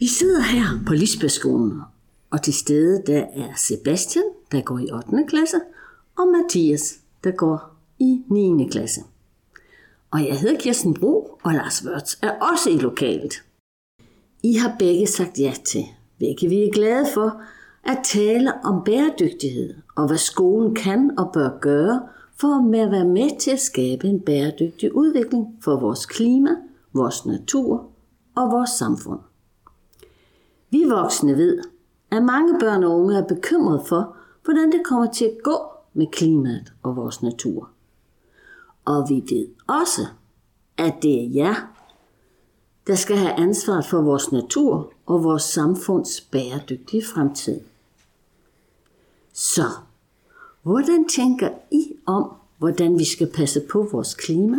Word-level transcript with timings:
Vi 0.00 0.06
sidder 0.06 0.40
her 0.40 0.84
på 0.86 0.92
Lisbethskolen, 0.92 1.80
og 2.30 2.42
til 2.42 2.54
stede 2.54 3.02
der 3.06 3.24
er 3.32 3.54
Sebastian, 3.56 4.24
der 4.52 4.62
går 4.62 4.78
i 4.78 4.90
8. 4.90 5.24
klasse, 5.28 5.56
og 6.18 6.28
Mathias, 6.28 7.00
der 7.24 7.30
går 7.30 7.76
i 7.98 8.22
9. 8.30 8.68
klasse. 8.70 9.00
Og 10.10 10.26
jeg 10.26 10.40
hedder 10.40 10.60
Kirsten 10.60 10.94
Bro, 10.94 11.38
og 11.42 11.52
Lars 11.52 11.84
Wørts 11.86 12.18
er 12.22 12.30
også 12.30 12.70
i 12.70 12.78
lokalet. 12.78 13.42
I 14.42 14.54
har 14.54 14.76
begge 14.78 15.06
sagt 15.06 15.38
ja 15.38 15.54
til, 15.64 15.84
hvilket 16.18 16.50
vi 16.50 16.62
er 16.62 16.72
glade 16.72 17.06
for, 17.14 17.42
at 17.84 17.98
tale 18.04 18.64
om 18.64 18.84
bæredygtighed 18.84 19.74
og 19.96 20.06
hvad 20.06 20.18
skolen 20.18 20.74
kan 20.74 21.18
og 21.18 21.30
bør 21.32 21.58
gøre 21.60 22.08
for 22.40 22.82
at 22.84 22.90
være 22.90 23.08
med 23.08 23.38
til 23.38 23.50
at 23.50 23.60
skabe 23.60 24.06
en 24.06 24.20
bæredygtig 24.20 24.94
udvikling 24.96 25.46
for 25.64 25.80
vores 25.80 26.06
klima, 26.06 26.50
vores 26.92 27.26
natur 27.26 27.90
og 28.34 28.50
vores 28.50 28.70
samfund. 28.70 29.20
Vi 30.70 30.84
voksne 30.84 31.36
ved, 31.36 31.62
at 32.10 32.22
mange 32.22 32.58
børn 32.60 32.84
og 32.84 33.00
unge 33.00 33.16
er 33.16 33.26
bekymrede 33.26 33.82
for, 33.86 34.16
hvordan 34.44 34.72
det 34.72 34.82
kommer 34.84 35.12
til 35.12 35.24
at 35.24 35.38
gå 35.44 35.58
med 35.94 36.06
klimaet 36.06 36.72
og 36.82 36.96
vores 36.96 37.22
natur. 37.22 37.70
Og 38.84 39.06
vi 39.08 39.14
ved 39.14 39.48
også, 39.66 40.02
at 40.76 40.94
det 41.02 41.24
er 41.24 41.30
jer, 41.34 41.54
der 42.86 42.94
skal 42.94 43.16
have 43.16 43.32
ansvaret 43.32 43.86
for 43.86 44.02
vores 44.02 44.32
natur 44.32 44.92
og 45.06 45.24
vores 45.24 45.42
samfunds 45.42 46.20
bæredygtige 46.20 47.04
fremtid. 47.14 47.60
Så, 49.32 49.64
hvordan 50.62 51.08
tænker 51.08 51.50
I 51.70 51.96
om, 52.06 52.32
hvordan 52.58 52.98
vi 52.98 53.04
skal 53.04 53.30
passe 53.34 53.60
på 53.70 53.88
vores 53.92 54.14
klima, 54.14 54.56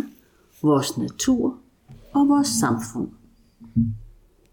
vores 0.61 0.97
natur 0.97 1.57
og 2.13 2.29
vores 2.29 2.47
samfund? 2.47 3.09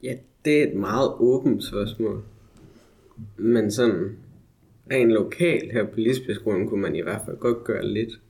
Ja, 0.02 0.14
det 0.44 0.58
er 0.58 0.66
et 0.66 0.74
meget 0.74 1.12
åbent 1.18 1.64
spørgsmål. 1.64 2.22
Men 3.36 3.70
sådan, 3.70 4.16
rent 4.92 5.10
lokalt 5.10 5.72
her 5.72 5.84
på 5.84 6.00
Lisbethskolen 6.00 6.68
kunne 6.68 6.80
man 6.82 6.96
i 6.96 7.00
hvert 7.00 7.22
fald 7.24 7.36
godt 7.36 7.64
gøre 7.64 7.86
lidt. 7.86 8.20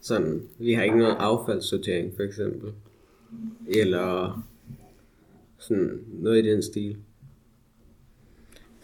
Sådan, 0.00 0.42
vi 0.58 0.72
har 0.72 0.82
ikke 0.82 0.98
noget 0.98 1.16
affaldssortering 1.18 2.12
for 2.16 2.22
eksempel. 2.22 2.72
Eller 3.68 4.44
sådan 5.58 6.00
noget 6.12 6.44
i 6.44 6.50
den 6.50 6.62
stil. 6.62 6.96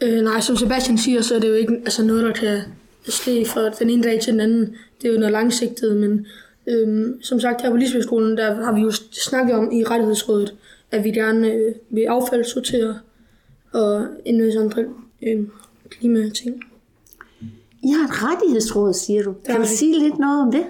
Øh, 0.03 0.21
nej, 0.21 0.39
som 0.39 0.55
Sebastian 0.55 0.97
siger, 0.97 1.21
så 1.21 1.35
er 1.35 1.39
det 1.39 1.49
jo 1.49 1.53
ikke 1.53 1.73
altså 1.73 2.05
noget, 2.05 2.23
der 2.23 2.33
kan 2.33 2.61
ske 3.03 3.45
fra 3.45 3.69
den 3.69 3.89
ene 3.89 4.03
dag 4.03 4.21
til 4.21 4.33
den 4.33 4.41
anden. 4.41 4.75
Det 5.01 5.09
er 5.09 5.13
jo 5.13 5.19
noget 5.19 5.31
langsigtet, 5.31 5.97
men 5.97 6.27
øhm, 6.67 7.21
som 7.21 7.39
sagt 7.39 7.61
her 7.61 7.69
på 7.69 7.77
Lisbethskolen, 7.77 8.37
der 8.37 8.53
har 8.53 8.75
vi 8.75 8.81
jo 8.81 8.91
snakket 9.11 9.55
om 9.55 9.71
i 9.71 9.83
rettighedsrådet, 9.83 10.55
at 10.91 11.03
vi 11.03 11.11
gerne 11.11 11.51
øh, 11.51 11.75
vil 11.89 12.01
affaldssortere 12.01 12.99
og 13.73 14.05
en 14.25 14.41
masse 14.41 14.59
andre 14.59 14.85
øh, 15.21 15.43
klimating. 15.89 16.63
I 17.83 17.87
har 17.87 18.07
et 18.07 18.23
rettighedsråd, 18.23 18.93
siger 18.93 19.23
du. 19.23 19.35
Kan 19.45 19.55
du 19.55 19.65
sige 19.65 19.99
lidt 19.99 20.19
noget 20.19 20.41
om 20.41 20.51
det? 20.51 20.63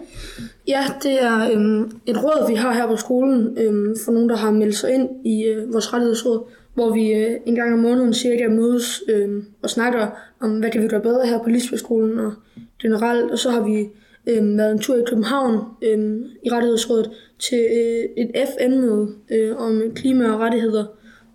Ja, 0.67 0.85
det 1.03 1.23
er 1.23 1.51
øhm, 1.51 1.91
et 2.05 2.23
råd, 2.23 2.49
vi 2.49 2.55
har 2.55 2.73
her 2.73 2.87
på 2.87 2.95
skolen, 2.95 3.57
øhm, 3.57 3.95
for 4.05 4.11
nogen, 4.11 4.29
der 4.29 4.35
har 4.35 4.51
meldt 4.51 4.75
sig 4.75 4.93
ind 4.93 5.25
i 5.25 5.43
øh, 5.43 5.73
vores 5.73 5.93
rettighedsråd, 5.93 6.43
hvor 6.73 6.93
vi 6.93 7.11
øh, 7.13 7.39
en 7.45 7.55
gang 7.55 7.73
om 7.73 7.79
måneden 7.79 8.13
cirka 8.13 8.47
mødes 8.47 9.03
øhm, 9.09 9.45
og 9.61 9.69
snakker 9.69 10.07
om, 10.39 10.59
hvad 10.59 10.71
kan 10.71 10.81
vi 10.81 10.87
gøre 10.87 11.01
bedre 11.01 11.27
her 11.27 11.43
på 11.43 11.49
Lisbethskolen 11.49 12.19
og 12.19 12.33
generelt. 12.81 13.31
Og 13.31 13.39
så 13.39 13.49
har 13.49 13.63
vi 13.63 13.89
øhm, 14.27 14.57
været 14.57 14.71
en 14.71 14.79
tur 14.79 14.95
i 14.95 15.03
København 15.07 15.59
øhm, 15.81 16.23
i 16.43 16.49
rettighedsrådet 16.51 17.11
til 17.39 17.59
øh, 17.59 18.23
et 18.23 18.31
FN-møde 18.47 19.15
øh, 19.31 19.55
om 19.57 19.81
klima 19.95 20.31
og 20.31 20.39
rettigheder, 20.39 20.85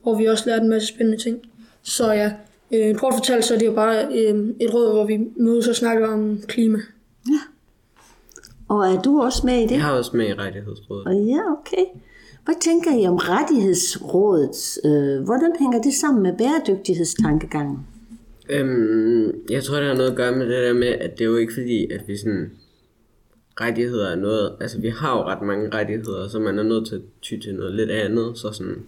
hvor 0.03 0.19
vi 0.19 0.25
også 0.25 0.45
lærte 0.47 0.63
en 0.63 0.71
masse 0.71 0.89
spændende 0.89 1.23
ting. 1.23 1.39
Så 1.83 2.13
ja, 2.13 2.33
øh, 2.73 2.95
kort 2.95 3.15
fortalt, 3.15 3.45
så 3.45 3.55
er 3.55 3.59
det 3.59 3.67
jo 3.67 3.73
bare 3.73 4.05
øh, 4.05 4.49
et 4.61 4.75
råd, 4.75 4.93
hvor 4.93 5.07
vi 5.07 5.19
mødes 5.37 5.69
og 5.69 5.75
snakker 5.75 6.09
om 6.09 6.41
klima. 6.49 6.79
Og 8.69 8.87
er 8.87 9.03
du 9.03 9.21
også 9.21 9.47
med 9.47 9.59
i 9.59 9.63
det? 9.63 9.71
Jeg 9.71 9.83
har 9.83 9.93
også 9.93 10.17
med 10.17 10.29
i 10.29 10.35
rettighedsrådet. 10.35 11.07
Og 11.07 11.15
ja, 11.15 11.41
okay. 11.53 11.85
Hvad 12.45 12.55
tænker 12.61 13.03
I 13.03 13.07
om 13.07 13.17
rettighedsrådet? 13.17 14.79
Øh, 14.85 15.25
hvordan 15.25 15.53
hænger 15.59 15.83
det 15.83 15.95
sammen 15.95 16.23
med 16.23 16.33
bæredygtighedstankegangen? 16.39 17.79
Øhm, 18.49 19.33
jeg 19.51 19.63
tror, 19.63 19.77
det 19.77 19.87
har 19.87 19.95
noget 19.95 20.11
at 20.11 20.17
gøre 20.17 20.37
med 20.37 20.47
det 20.47 20.63
der 20.67 20.73
med, 20.73 20.89
at 20.89 21.19
det 21.19 21.21
er 21.25 21.29
jo 21.29 21.37
ikke 21.37 21.55
fordi, 21.55 21.91
at 21.93 22.01
vi 22.07 22.17
sådan 22.17 22.51
rettigheder 23.61 24.09
er 24.11 24.17
noget, 24.17 24.57
altså 24.61 24.81
vi 24.81 24.89
har 24.89 25.19
jo 25.19 25.25
ret 25.25 25.43
mange 25.43 25.71
rettigheder, 25.75 26.29
så 26.29 26.39
man 26.39 26.59
er 26.59 26.63
nødt 26.63 26.87
til 26.87 26.95
at 26.95 27.03
ty 27.23 27.39
til 27.39 27.55
noget 27.55 27.75
lidt 27.75 27.91
andet, 27.91 28.39
så 28.39 28.53
sådan 28.53 28.87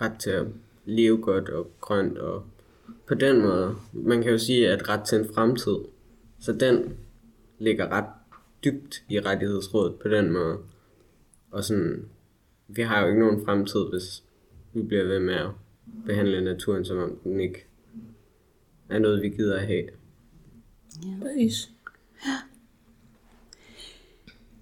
ret 0.00 0.20
til 0.20 0.30
at 0.30 0.46
leve 0.84 1.22
godt 1.22 1.48
og 1.48 1.70
grønt 1.80 2.18
og 2.18 2.44
på 3.06 3.14
den 3.14 3.42
måde, 3.42 3.76
man 3.92 4.22
kan 4.22 4.32
jo 4.32 4.38
sige, 4.38 4.68
at 4.68 4.88
ret 4.88 5.02
til 5.02 5.18
en 5.18 5.34
fremtid, 5.34 5.76
så 6.40 6.52
den 6.52 6.96
ligger 7.58 7.88
ret 7.88 8.04
dybt 8.64 9.04
i 9.08 9.20
rettighedsrådet 9.20 9.94
på 9.94 10.08
den 10.08 10.32
måde. 10.32 10.58
Og 11.50 11.64
sådan, 11.64 12.04
vi 12.68 12.82
har 12.82 13.00
jo 13.00 13.06
ikke 13.06 13.20
nogen 13.20 13.44
fremtid, 13.44 13.80
hvis 13.90 14.22
vi 14.74 14.82
bliver 14.82 15.04
ved 15.04 15.20
med 15.20 15.34
at 15.34 15.50
behandle 16.06 16.44
naturen, 16.44 16.84
som 16.84 16.98
om 16.98 17.18
den 17.24 17.40
ikke 17.40 17.66
er 18.88 18.98
noget, 18.98 19.22
vi 19.22 19.28
gider 19.28 19.56
at 19.56 19.66
have. 19.66 19.84
Præcis. 21.22 21.70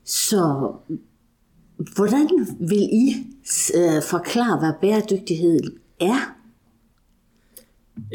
Så 0.04 0.72
hvordan 1.96 2.46
vil 2.60 2.88
I 2.92 3.14
øh, 3.74 4.02
forklare, 4.10 4.58
hvad 4.58 4.72
bæredygtighed 4.80 5.60
er? 6.00 6.36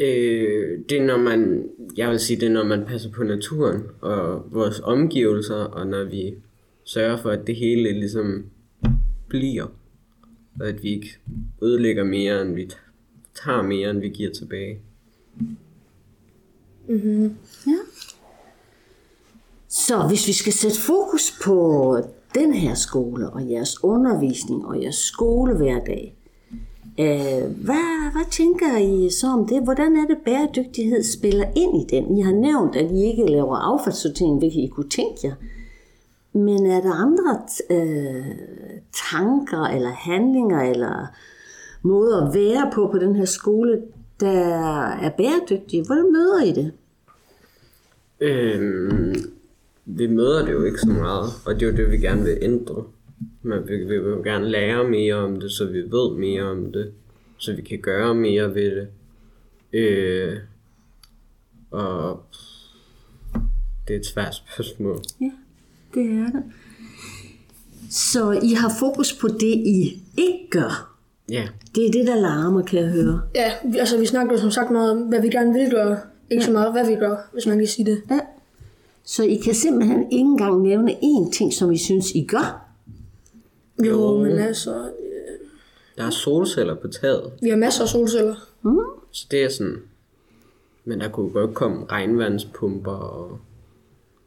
Øh, 0.00 0.78
det 0.88 0.98
er 0.98 1.06
når 1.06 1.18
man, 1.18 1.68
jeg 1.96 2.10
vil 2.10 2.20
sige, 2.20 2.40
det 2.40 2.46
er 2.46 2.52
når 2.52 2.64
man 2.64 2.84
passer 2.86 3.10
på 3.10 3.22
naturen 3.22 3.82
og 4.00 4.46
vores 4.52 4.80
omgivelser, 4.80 5.54
og 5.54 5.86
når 5.86 6.04
vi 6.04 6.34
sørger 6.84 7.16
for, 7.16 7.30
at 7.30 7.46
det 7.46 7.56
hele 7.56 7.92
ligesom 7.92 8.44
bliver, 9.28 9.66
og 10.60 10.68
at 10.68 10.82
vi 10.82 10.88
ikke 10.88 11.18
ødelægger 11.62 12.04
mere, 12.04 12.42
end 12.42 12.54
vi 12.54 12.70
tager 13.34 13.62
mere, 13.62 13.90
end 13.90 14.00
vi 14.00 14.08
giver 14.08 14.30
tilbage. 14.30 14.78
Ja. 17.66 17.78
Så 19.70 20.06
hvis 20.08 20.28
vi 20.28 20.32
skal 20.32 20.52
sætte 20.52 20.80
fokus 20.80 21.38
på 21.44 21.96
den 22.34 22.54
her 22.54 22.74
skole 22.74 23.30
og 23.30 23.50
jeres 23.50 23.84
undervisning 23.84 24.66
og 24.66 24.82
jeres 24.82 24.94
skolehverdag, 24.94 26.16
øh, 26.98 27.42
hvad, 27.64 28.12
hvad 28.12 28.30
tænker 28.30 28.76
I 28.78 29.10
så 29.10 29.26
om 29.26 29.46
det? 29.46 29.62
Hvordan 29.62 29.96
er 29.96 30.06
det, 30.06 30.18
bæredygtighed 30.24 31.02
spiller 31.02 31.46
ind 31.56 31.82
i 31.82 31.96
den? 31.96 32.18
I 32.18 32.20
har 32.20 32.32
nævnt, 32.32 32.76
at 32.76 32.90
I 32.90 33.02
ikke 33.04 33.26
laver 33.26 33.56
affaldssortering, 33.56 34.38
hvilket 34.38 34.60
I 34.60 34.66
kunne 34.66 34.88
tænke 34.88 35.20
jer. 35.24 35.34
Men 36.32 36.66
er 36.66 36.80
der 36.80 36.92
andre 36.92 37.40
øh, 37.70 38.34
tanker 39.10 39.64
eller 39.64 39.90
handlinger 39.90 40.62
eller 40.62 41.06
måder 41.82 42.26
at 42.26 42.34
være 42.34 42.70
på 42.72 42.88
på 42.92 42.98
den 42.98 43.16
her 43.16 43.24
skole, 43.24 43.82
der 44.20 44.86
er 44.86 45.10
bæredygtige? 45.10 45.84
Hvordan 45.86 46.12
møder 46.12 46.42
I 46.42 46.52
det? 46.52 46.72
Øhm, 48.20 49.14
vi 49.96 50.06
møder 50.06 50.44
det 50.44 50.52
jo 50.52 50.64
ikke 50.64 50.78
så 50.78 50.88
meget, 50.88 51.30
og 51.46 51.54
det 51.54 51.62
er 51.62 51.70
jo 51.70 51.76
det, 51.76 51.90
vi 51.90 51.98
gerne 51.98 52.22
vil 52.24 52.38
ændre. 52.42 52.84
Men 53.42 53.68
vi, 53.68 53.76
vi 53.76 53.98
vil 53.98 54.08
jo 54.10 54.22
gerne 54.24 54.48
lære 54.48 54.88
mere 54.88 55.14
om 55.14 55.40
det, 55.40 55.52
så 55.52 55.66
vi 55.66 55.78
ved 55.78 56.16
mere 56.18 56.42
om 56.42 56.72
det, 56.72 56.92
så 57.36 57.54
vi 57.54 57.62
kan 57.62 57.78
gøre 57.78 58.14
mere 58.14 58.54
ved 58.54 58.76
det. 58.76 58.88
Øh, 59.72 60.36
og 61.70 62.22
det 63.88 63.94
er 63.94 64.00
et 64.00 64.06
svært 64.06 64.34
spørgsmål. 64.34 65.00
Ja, 65.20 65.30
det 65.94 66.02
er 66.02 66.30
det. 66.30 66.42
Så 67.90 68.30
I 68.42 68.52
har 68.52 68.72
fokus 68.80 69.12
på 69.20 69.28
det, 69.28 69.56
I 69.66 70.02
ikke 70.18 70.50
gør. 70.50 70.96
Ja, 71.30 71.48
Det 71.74 71.86
er 71.86 71.90
det, 71.92 72.06
der 72.06 72.20
larmer, 72.20 72.62
kan 72.62 72.78
jeg 72.82 72.88
høre. 72.88 73.20
Ja, 73.34 73.52
altså 73.78 73.98
vi 73.98 74.06
snakker 74.06 74.32
jo 74.32 74.40
som 74.40 74.50
sagt 74.50 74.70
meget 74.70 74.90
om, 74.90 74.98
hvad 74.98 75.22
vi 75.22 75.28
gerne 75.28 75.52
vil 75.52 75.70
gøre. 75.70 75.98
Ikke 76.30 76.44
så 76.44 76.52
meget, 76.52 76.72
hvad 76.72 76.86
vi 76.86 76.94
gør, 76.94 77.16
hvis 77.32 77.46
man 77.46 77.58
kan 77.58 77.66
sige 77.66 77.90
det. 77.90 78.02
Ja. 78.10 78.18
Så 79.04 79.22
I 79.24 79.34
kan 79.34 79.54
simpelthen 79.54 80.02
ikke 80.02 80.20
engang 80.20 80.62
nævne 80.62 80.92
én 80.92 81.30
ting, 81.32 81.52
som 81.52 81.72
I 81.72 81.78
synes, 81.78 82.10
I 82.14 82.24
gør. 82.24 82.66
Jo, 83.84 83.84
Jo. 83.86 84.22
men 84.22 84.38
altså, 84.38 84.70
øh, 84.74 85.38
der 85.96 86.04
er 86.04 86.10
solceller 86.10 86.74
på 86.74 86.88
taget, 86.88 87.32
vi 87.42 87.48
har 87.48 87.56
masser 87.56 87.82
af 87.82 87.88
solceller. 87.88 88.34
så 89.12 89.26
det 89.30 89.44
er 89.44 89.48
sådan... 89.48 89.76
Men 90.84 91.00
der 91.00 91.08
kunne 91.08 91.30
godt 91.30 91.54
komme 91.54 91.86
regnvandspumper 91.90 92.92
og 92.92 93.38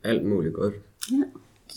alt 0.04 0.26
muligt 0.26 0.54
godt. 0.54 0.74
Ja. 1.12 1.18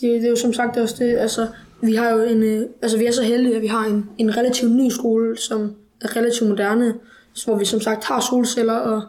Det, 0.01 0.21
det 0.21 0.25
er 0.25 0.29
jo 0.29 0.35
som 0.35 0.53
sagt 0.53 0.77
også 0.77 0.95
det, 0.99 1.17
altså, 1.17 1.47
vi 1.81 1.95
har 1.95 2.09
jo 2.09 2.23
en, 2.23 2.43
øh, 2.43 2.65
altså 2.81 2.97
vi 2.97 3.05
er 3.05 3.11
så 3.11 3.23
heldige, 3.23 3.55
at 3.55 3.61
vi 3.61 3.67
har 3.67 3.85
en, 3.85 4.09
en 4.17 4.37
relativt 4.37 4.71
ny 4.71 4.89
skole, 4.89 5.37
som 5.37 5.75
er 6.01 6.15
relativt 6.15 6.49
moderne, 6.49 6.93
så 7.33 7.45
hvor 7.45 7.55
vi 7.57 7.65
som 7.65 7.81
sagt 7.81 8.03
har 8.03 8.19
solceller 8.31 8.73
og 8.73 9.01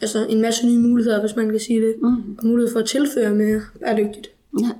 altså 0.00 0.26
en 0.28 0.40
masse 0.40 0.66
nye 0.66 0.78
muligheder, 0.78 1.20
hvis 1.20 1.36
man 1.36 1.50
kan 1.50 1.60
sige 1.60 1.80
det, 1.80 1.94
mm. 2.02 2.06
og 2.38 2.46
mulighed 2.46 2.72
for 2.72 2.80
at 2.80 2.86
tilføre 2.86 3.34
mere 3.34 3.60
bæredygtigt. 3.80 4.30
ja. 4.60 4.70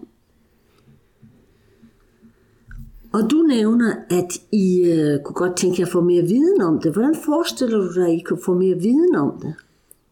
Og 3.12 3.30
du 3.30 3.36
nævner, 3.36 3.94
at 4.10 4.40
I 4.52 4.82
øh, 4.82 5.20
kunne 5.24 5.34
godt 5.34 5.56
tænke 5.56 5.80
jer 5.80 5.86
at 5.86 5.92
få 5.92 6.00
mere 6.00 6.22
viden 6.22 6.62
om 6.62 6.80
det. 6.80 6.92
Hvordan 6.92 7.16
forestiller 7.24 7.78
du 7.78 7.94
dig, 7.94 8.06
at 8.06 8.14
I 8.14 8.22
kunne 8.26 8.40
få 8.44 8.54
mere 8.54 8.76
viden 8.76 9.16
om 9.16 9.40
det? 9.42 9.54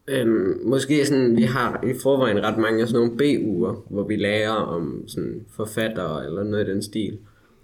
Øhm, 0.07 0.59
måske 0.63 1.05
sådan, 1.05 1.35
vi 1.35 1.41
har 1.41 1.83
i 1.83 1.93
forvejen 2.03 2.43
ret 2.43 2.57
mange 2.57 2.81
af 2.81 2.87
sådan 2.87 3.01
nogle 3.01 3.17
B-uger, 3.17 3.85
hvor 3.89 4.03
vi 4.03 4.15
lærer 4.15 4.51
om 4.51 5.03
sådan 5.07 5.45
forfattere 5.49 6.25
eller 6.25 6.43
noget 6.43 6.67
i 6.67 6.71
den 6.71 6.81
stil. 6.81 7.17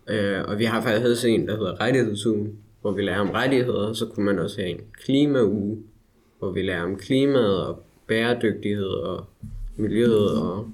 Øh, 0.09 0.39
og 0.47 0.59
vi 0.59 0.63
har 0.63 0.81
faktisk 0.81 1.09
også 1.11 1.27
en, 1.27 1.47
der 1.47 1.57
hedder 1.57 1.81
rettighedsugen, 1.81 2.49
hvor 2.81 2.91
vi 2.91 3.01
lærer 3.01 3.19
om 3.19 3.29
rettigheder. 3.29 3.93
Så 3.93 4.05
kunne 4.05 4.25
man 4.25 4.39
også 4.39 4.61
have 4.61 4.69
en 4.69 4.79
klimauge, 5.05 5.77
hvor 6.41 6.51
vi 6.51 6.61
lærer 6.61 6.83
om 6.83 6.95
klimaet 6.95 7.65
og 7.65 7.83
bæredygtighed 8.07 8.87
og 8.87 9.25
miljøet 9.77 10.41
og 10.41 10.71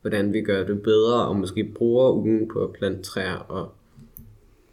hvordan 0.00 0.32
vi 0.32 0.42
gør 0.42 0.66
det 0.66 0.82
bedre, 0.82 1.26
og 1.26 1.36
måske 1.36 1.64
bruger 1.64 2.12
ugen 2.12 2.48
på 2.48 2.64
at 2.64 2.72
plante 2.72 3.02
træer 3.02 3.34
og 3.34 3.72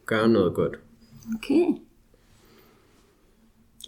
gøre 0.06 0.30
noget 0.30 0.54
godt. 0.54 0.80
Okay. 1.36 1.66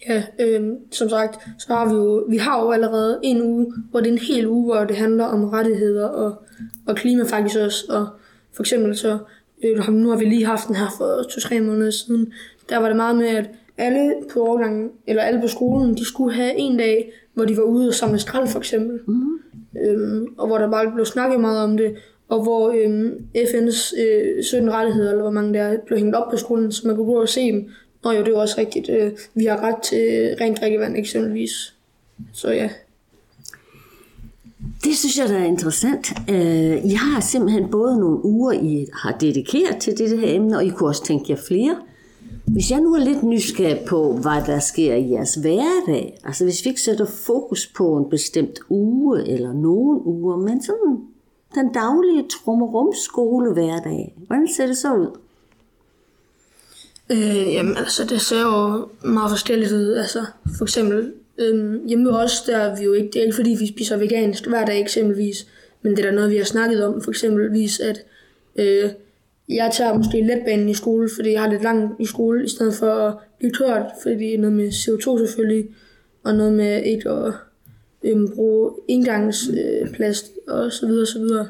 Ja, 0.07 0.23
øh, 0.39 0.73
som 0.91 1.09
sagt, 1.09 1.35
så 1.59 1.73
har 1.73 1.89
vi 1.89 1.95
jo, 1.95 2.25
vi 2.29 2.37
har 2.37 2.61
jo 2.63 2.71
allerede 2.71 3.19
en 3.23 3.41
uge, 3.41 3.73
hvor 3.91 3.99
det 3.99 4.07
er 4.07 4.13
en 4.13 4.17
hel 4.17 4.47
uge, 4.47 4.65
hvor 4.65 4.85
det 4.85 4.95
handler 4.95 5.25
om 5.25 5.43
rettigheder 5.43 6.07
og, 6.07 6.43
og 6.87 6.95
klima 6.95 7.23
faktisk 7.23 7.57
også. 7.59 7.85
Og 7.89 8.07
for 8.53 8.63
eksempel 8.63 8.97
så, 8.97 9.17
øh, 9.63 9.89
nu 9.89 10.09
har 10.09 10.17
vi 10.17 10.25
lige 10.25 10.45
haft 10.45 10.67
den 10.67 10.75
her 10.75 10.87
for 10.97 11.23
to-tre 11.23 11.61
måneder 11.61 11.91
siden, 11.91 12.33
der 12.69 12.77
var 12.77 12.87
det 12.87 12.95
meget 12.95 13.15
med, 13.15 13.27
at 13.27 13.49
alle 13.77 14.13
på 14.33 14.39
årgangen, 14.47 14.89
eller 15.07 15.23
alle 15.23 15.41
på 15.41 15.47
skolen, 15.47 15.95
de 15.97 16.05
skulle 16.05 16.35
have 16.35 16.55
en 16.55 16.77
dag, 16.77 17.11
hvor 17.33 17.45
de 17.45 17.57
var 17.57 17.63
ude 17.63 17.87
og 17.87 17.93
samle 17.93 18.19
skrald 18.19 18.47
for 18.47 18.59
eksempel. 18.59 18.99
Mm. 19.07 19.39
Øhm, 19.85 20.27
og 20.37 20.47
hvor 20.47 20.57
der 20.57 20.71
bare 20.71 20.91
blev 20.91 21.05
snakket 21.05 21.39
meget 21.39 21.63
om 21.63 21.77
det, 21.77 21.95
og 22.29 22.43
hvor 22.43 22.69
øhm, 22.69 23.27
FN's 23.37 24.01
øh, 24.01 24.43
17 24.43 24.71
rettigheder, 24.71 25.09
eller 25.09 25.23
hvor 25.23 25.31
mange 25.31 25.53
der 25.53 25.77
blev 25.85 25.99
hængt 25.99 26.15
op 26.15 26.31
på 26.31 26.37
skolen, 26.37 26.71
så 26.71 26.87
man 26.87 26.95
kunne 26.95 27.05
gå 27.05 27.21
og 27.21 27.29
se 27.29 27.51
dem. 27.51 27.69
Nå 28.03 28.11
jo, 28.11 28.23
det 28.23 28.33
er 28.33 28.37
også 28.37 28.55
rigtigt. 28.57 28.89
Øh, 28.89 29.11
vi 29.33 29.45
har 29.45 29.61
ret 29.61 29.81
til 29.83 30.35
rent 30.41 30.59
drikkevand 30.59 30.97
eksempelvis. 30.97 31.73
Så 32.33 32.51
ja. 32.51 32.69
Det 34.83 34.97
synes 34.97 35.17
jeg, 35.17 35.29
der 35.29 35.37
er 35.37 35.45
interessant. 35.45 36.07
Øh, 36.29 36.85
I 36.85 36.93
har 36.93 37.21
simpelthen 37.21 37.71
både 37.71 37.99
nogle 37.99 38.25
uger, 38.25 38.51
I 38.51 38.87
har 38.93 39.11
dedikeret 39.11 39.77
til 39.77 39.97
det 39.97 40.19
her 40.19 40.35
emne, 40.35 40.57
og 40.57 40.65
I 40.65 40.69
kunne 40.69 40.89
også 40.89 41.03
tænke 41.05 41.25
jer 41.29 41.37
flere. 41.47 41.77
Hvis 42.47 42.71
jeg 42.71 42.79
nu 42.79 42.93
er 42.93 42.99
lidt 42.99 43.23
nysgerrig 43.23 43.85
på, 43.87 44.13
hvad 44.13 44.45
der 44.45 44.59
sker 44.59 44.95
i 44.95 45.11
jeres 45.11 45.35
hverdag, 45.35 46.19
altså 46.23 46.43
hvis 46.43 46.65
vi 46.65 46.69
ikke 46.69 46.81
sætter 46.81 47.05
fokus 47.05 47.67
på 47.67 47.97
en 47.97 48.09
bestemt 48.09 48.59
uge 48.69 49.27
eller 49.27 49.53
nogle 49.53 50.05
uger, 50.05 50.37
men 50.37 50.63
sådan 50.63 50.99
den 51.55 51.73
daglige 51.73 52.25
trummerumskole 52.29 53.53
hverdag, 53.53 54.15
hvordan 54.27 54.47
ser 54.47 54.67
det 54.67 54.77
så 54.77 54.93
ud? 54.93 55.17
Øh, 57.11 57.53
jamen, 57.53 57.77
altså, 57.77 58.05
det 58.05 58.21
ser 58.21 58.41
jo 58.41 58.87
meget 59.09 59.29
forskelligt 59.29 59.71
ud. 59.71 59.93
Altså, 59.93 60.25
for 60.57 60.65
eksempel, 60.65 61.13
øh, 61.37 61.85
hjemme 61.87 62.11
hos 62.11 62.23
os, 62.23 62.41
der 62.41 62.57
er 62.57 62.75
vi 62.77 62.83
jo 62.83 62.93
ikke, 62.93 63.07
det 63.07 63.15
er 63.15 63.23
ikke 63.23 63.35
fordi, 63.35 63.55
vi 63.59 63.67
spiser 63.67 63.97
vegansk 63.97 64.47
hver 64.47 64.65
dag 64.65 64.81
eksempelvis, 64.81 65.47
men 65.81 65.91
det 65.91 66.05
er 66.05 66.09
der 66.09 66.15
noget, 66.15 66.31
vi 66.31 66.37
har 66.37 66.43
snakket 66.43 66.85
om, 66.85 67.01
for 67.01 67.11
eksempelvis, 67.11 67.79
at 67.79 68.05
øh, 68.55 68.89
jeg 69.49 69.71
tager 69.73 69.97
måske 69.97 70.21
letbanen 70.21 70.69
i 70.69 70.73
skole, 70.73 71.09
fordi 71.15 71.31
jeg 71.31 71.41
har 71.41 71.49
lidt 71.49 71.63
langt 71.63 72.01
i 72.01 72.05
skole, 72.05 72.45
i 72.45 72.49
stedet 72.49 72.73
for 72.73 72.91
at 72.91 73.13
blive 73.39 73.51
tørt, 73.51 73.85
fordi 74.03 74.15
det 74.15 74.33
er 74.33 74.39
noget 74.39 74.55
med 74.55 74.67
CO2 74.67 75.27
selvfølgelig, 75.27 75.65
og 76.23 76.35
noget 76.35 76.53
med 76.53 76.83
ikke 76.83 77.09
at 77.09 77.33
øhm, 78.03 78.31
bruge 78.35 78.71
engangsplast 78.87 80.31
øh, 80.47 80.55
og 80.55 80.71
så 80.71 80.87
videre, 80.87 81.05
så 81.05 81.19
videre. 81.19 81.47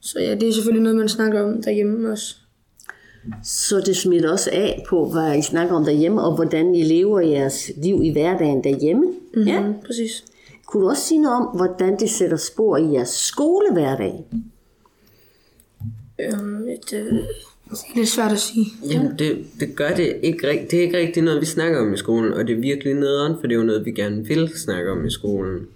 Så 0.00 0.20
ja, 0.20 0.34
det 0.34 0.48
er 0.48 0.52
selvfølgelig 0.52 0.82
noget, 0.82 0.98
man 0.98 1.08
snakker 1.08 1.42
om 1.42 1.62
derhjemme 1.62 2.12
også. 2.12 2.36
Så 3.44 3.80
det 3.86 3.96
smitter 3.96 4.32
også 4.32 4.50
af 4.52 4.84
på, 4.88 5.08
hvad 5.08 5.38
I 5.38 5.42
snakker 5.42 5.74
om 5.74 5.84
derhjemme, 5.84 6.22
og 6.22 6.34
hvordan 6.34 6.74
I 6.74 6.82
lever 6.82 7.20
jeres 7.20 7.70
liv 7.76 8.00
i 8.04 8.12
hverdagen 8.12 8.64
derhjemme. 8.64 9.06
Mm-hmm, 9.06 9.48
ja, 9.48 9.62
præcis. 9.86 10.24
Kunne 10.66 10.82
du 10.82 10.88
også 10.88 11.02
sige 11.02 11.22
noget 11.22 11.36
om, 11.36 11.56
hvordan 11.56 11.98
det 11.98 12.10
sætter 12.10 12.36
spor 12.36 12.76
i 12.76 12.92
jeres 12.92 13.08
skolehverdag? 13.08 14.24
Øhm, 16.20 16.66
det, 16.66 16.90
det 16.90 16.98
er 16.98 17.96
lidt 17.96 18.08
svært 18.08 18.32
at 18.32 18.38
sige. 18.38 18.66
Jamen, 18.90 19.18
det, 19.18 19.46
det 19.60 19.76
gør 19.76 19.90
det 19.90 20.16
ikke 20.22 20.48
rigtigt. 20.48 20.70
Det 20.70 20.78
er 20.78 20.82
ikke 20.82 20.98
rigtig 20.98 21.22
noget, 21.22 21.40
vi 21.40 21.46
snakker 21.46 21.80
om 21.80 21.94
i 21.94 21.96
skolen, 21.96 22.32
og 22.32 22.46
det 22.46 22.56
er 22.56 22.60
virkelig 22.60 22.94
nederen, 22.94 23.34
for 23.40 23.46
det 23.46 23.54
er 23.54 23.58
jo 23.58 23.64
noget, 23.64 23.84
vi 23.84 23.92
gerne 23.92 24.26
vil 24.26 24.48
snakke 24.48 24.90
om 24.90 25.06
i 25.06 25.10
skolen. 25.10 25.66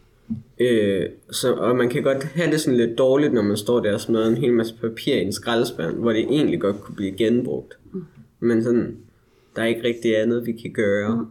Øh, 0.61 1.09
så, 1.31 1.55
og 1.55 1.77
man 1.77 1.89
kan 1.89 2.03
godt 2.03 2.25
have 2.25 2.51
det 2.51 2.61
sådan 2.61 2.77
lidt 2.77 2.99
dårligt, 2.99 3.33
når 3.33 3.43
man 3.43 3.57
står 3.57 3.81
der 3.81 3.95
og 3.95 4.01
smadrer 4.01 4.29
en 4.29 4.37
hel 4.37 4.53
masse 4.53 4.75
papir 4.81 5.15
i 5.15 5.23
en 5.23 5.33
skraldespand, 5.33 5.97
hvor 5.97 6.13
det 6.13 6.21
egentlig 6.21 6.61
godt 6.61 6.81
kunne 6.81 6.97
blive 6.97 7.13
genbrugt. 7.13 7.79
Men 8.41 8.63
sådan, 8.65 8.97
der 9.57 9.63
er 9.63 9.67
ikke 9.67 9.85
rigtig 9.85 10.17
andet, 10.17 10.47
vi 10.47 10.53
kan 10.53 10.73
gøre, 10.73 11.27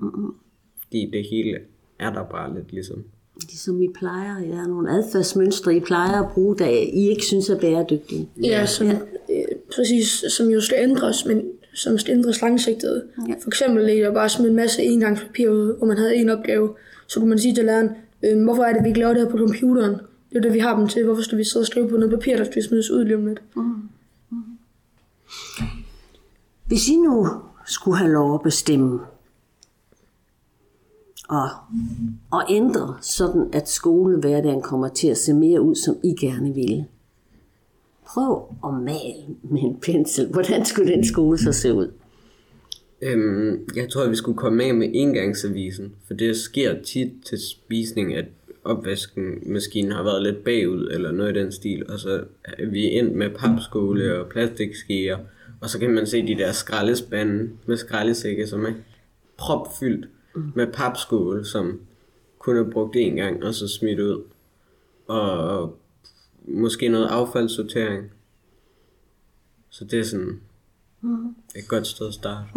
fordi 0.84 1.10
det 1.14 1.26
hele 1.32 1.60
er 2.00 2.14
der 2.14 2.24
bare 2.24 2.56
lidt 2.56 2.72
ligesom. 2.74 3.04
Ligesom 3.48 3.82
I 3.82 3.88
plejer, 3.96 4.40
ja, 4.40 4.66
nogle 4.66 4.92
adfærdsmønstre, 4.92 5.76
I 5.76 5.80
plejer 5.80 6.24
at 6.24 6.32
bruge, 6.34 6.58
der 6.58 6.66
I 6.68 7.10
ikke 7.10 7.26
synes 7.26 7.50
er 7.50 7.60
bæredygtige. 7.60 8.30
Ja, 8.44 8.66
som, 8.66 8.88
ja. 8.88 8.98
Øh, 9.30 9.46
præcis, 9.76 10.24
som 10.30 10.48
jo 10.48 10.62
skal 10.62 10.78
ændres, 10.80 11.26
men 11.26 11.44
som 11.74 11.98
skal 11.98 12.14
ændres 12.14 12.42
langsigtet. 12.42 13.04
Ja. 13.28 13.34
For 13.34 13.48
eksempel 13.48 13.86
lige 13.86 14.08
at 14.08 14.14
bare 14.14 14.30
smide 14.30 14.50
en 14.50 14.56
masse 14.56 14.84
engangspapir 14.84 15.50
ud, 15.50 15.78
hvor 15.78 15.88
man 15.88 15.98
havde 15.98 16.16
en 16.16 16.30
opgave, 16.30 16.70
så 17.08 17.20
kunne 17.20 17.30
man 17.30 17.40
sige 17.40 17.56
til 17.56 17.66
læreren, 17.66 17.90
øh, 18.24 18.44
hvorfor 18.44 18.64
er 18.64 18.74
det, 18.74 18.84
vi 18.84 18.88
ikke 18.88 19.00
laver 19.00 19.14
det 19.14 19.22
her 19.22 19.30
på 19.30 19.38
computeren? 19.38 19.96
Det 20.30 20.38
er 20.38 20.42
det, 20.42 20.54
vi 20.54 20.60
har 20.60 20.78
dem 20.78 20.88
til. 20.88 21.06
Hvorfor 21.06 21.22
skal 21.22 21.38
vi 21.38 21.44
sidde 21.44 21.64
og 21.64 21.68
skrive 21.68 21.90
på 21.90 21.98
noget 21.98 22.20
papir, 22.20 22.38
der 22.38 22.44
skal 22.44 22.64
smides 22.64 22.92
ud 22.92 23.04
lige 23.04 23.16
om 23.16 23.26
lidt? 23.26 23.42
Mm. 23.56 23.64
Mm. 24.30 24.38
Hvis 26.68 26.88
I 26.88 26.96
nu 26.96 27.28
skulle 27.66 27.98
have 27.98 28.12
lov 28.12 28.36
at 28.36 28.42
bestemme, 28.42 29.00
og, 31.32 31.50
og 32.32 32.44
ændre, 32.50 32.98
sådan 33.02 33.50
at 33.54 33.70
skolehverdagen 33.70 34.62
kommer 34.62 34.88
til 34.88 35.08
at 35.08 35.18
se 35.18 35.34
mere 35.34 35.62
ud, 35.62 35.76
som 35.76 35.98
I 36.04 36.16
gerne 36.22 36.54
ville. 36.54 36.86
Prøv 38.06 38.56
at 38.66 38.74
male 38.74 39.36
med 39.44 39.62
en 39.62 39.80
pensel. 39.86 40.28
Hvordan 40.28 40.66
skulle 40.66 40.94
den 40.94 41.06
skole 41.06 41.38
så 41.38 41.54
se 41.54 41.74
ud? 41.74 41.92
Øhm, 43.02 43.68
jeg 43.76 43.90
tror, 43.90 44.04
at 44.04 44.12
vi 44.12 44.16
skulle 44.16 44.38
komme 44.38 44.64
af 44.64 44.76
med 44.76 44.92
engangsavisen, 44.94 45.96
for 46.08 46.14
det 46.14 46.38
sker 46.38 46.82
tit 46.82 47.12
til 47.26 47.38
spisning, 47.50 48.16
at 48.16 48.26
opvasken 48.64 49.24
maskinen 49.46 49.92
har 49.92 50.04
været 50.04 50.24
lidt 50.24 50.44
bagud, 50.44 50.88
eller 50.92 51.12
noget 51.12 51.38
i 51.38 51.40
den 51.40 51.52
stil, 51.52 51.92
og 51.92 52.00
så 52.00 52.24
er 52.44 52.66
vi 52.66 52.86
endt 52.86 53.16
med 53.16 53.30
papskåle 53.30 54.20
og 54.20 54.30
plastikskeer, 54.30 55.18
og 55.62 55.70
så 55.70 55.80
kan 55.80 55.90
man 55.90 56.08
se 56.08 56.28
de 56.28 56.36
der 56.36 56.52
skraldespande 56.52 57.50
med 57.66 57.78
skraldesække, 57.78 58.48
som 58.48 58.66
er 58.66 58.74
propfyldt 59.38 60.08
med 60.56 60.68
papskåle, 60.68 61.46
som 61.46 61.80
kun 62.40 62.58
er 62.58 62.70
brugt 62.70 62.96
én 62.96 63.16
gang, 63.16 63.44
og 63.44 63.54
så 63.54 63.68
smidt 63.68 64.00
ud. 64.00 64.24
Og 65.08 65.76
måske 66.46 66.90
noget 66.90 67.08
affaldssortering. 67.08 68.12
Så 69.70 69.86
det 69.86 70.00
er 70.00 70.04
sådan 70.04 70.40
et 71.56 71.68
godt 71.68 71.88
sted 71.88 72.08
at 72.08 72.14
starte. 72.14 72.48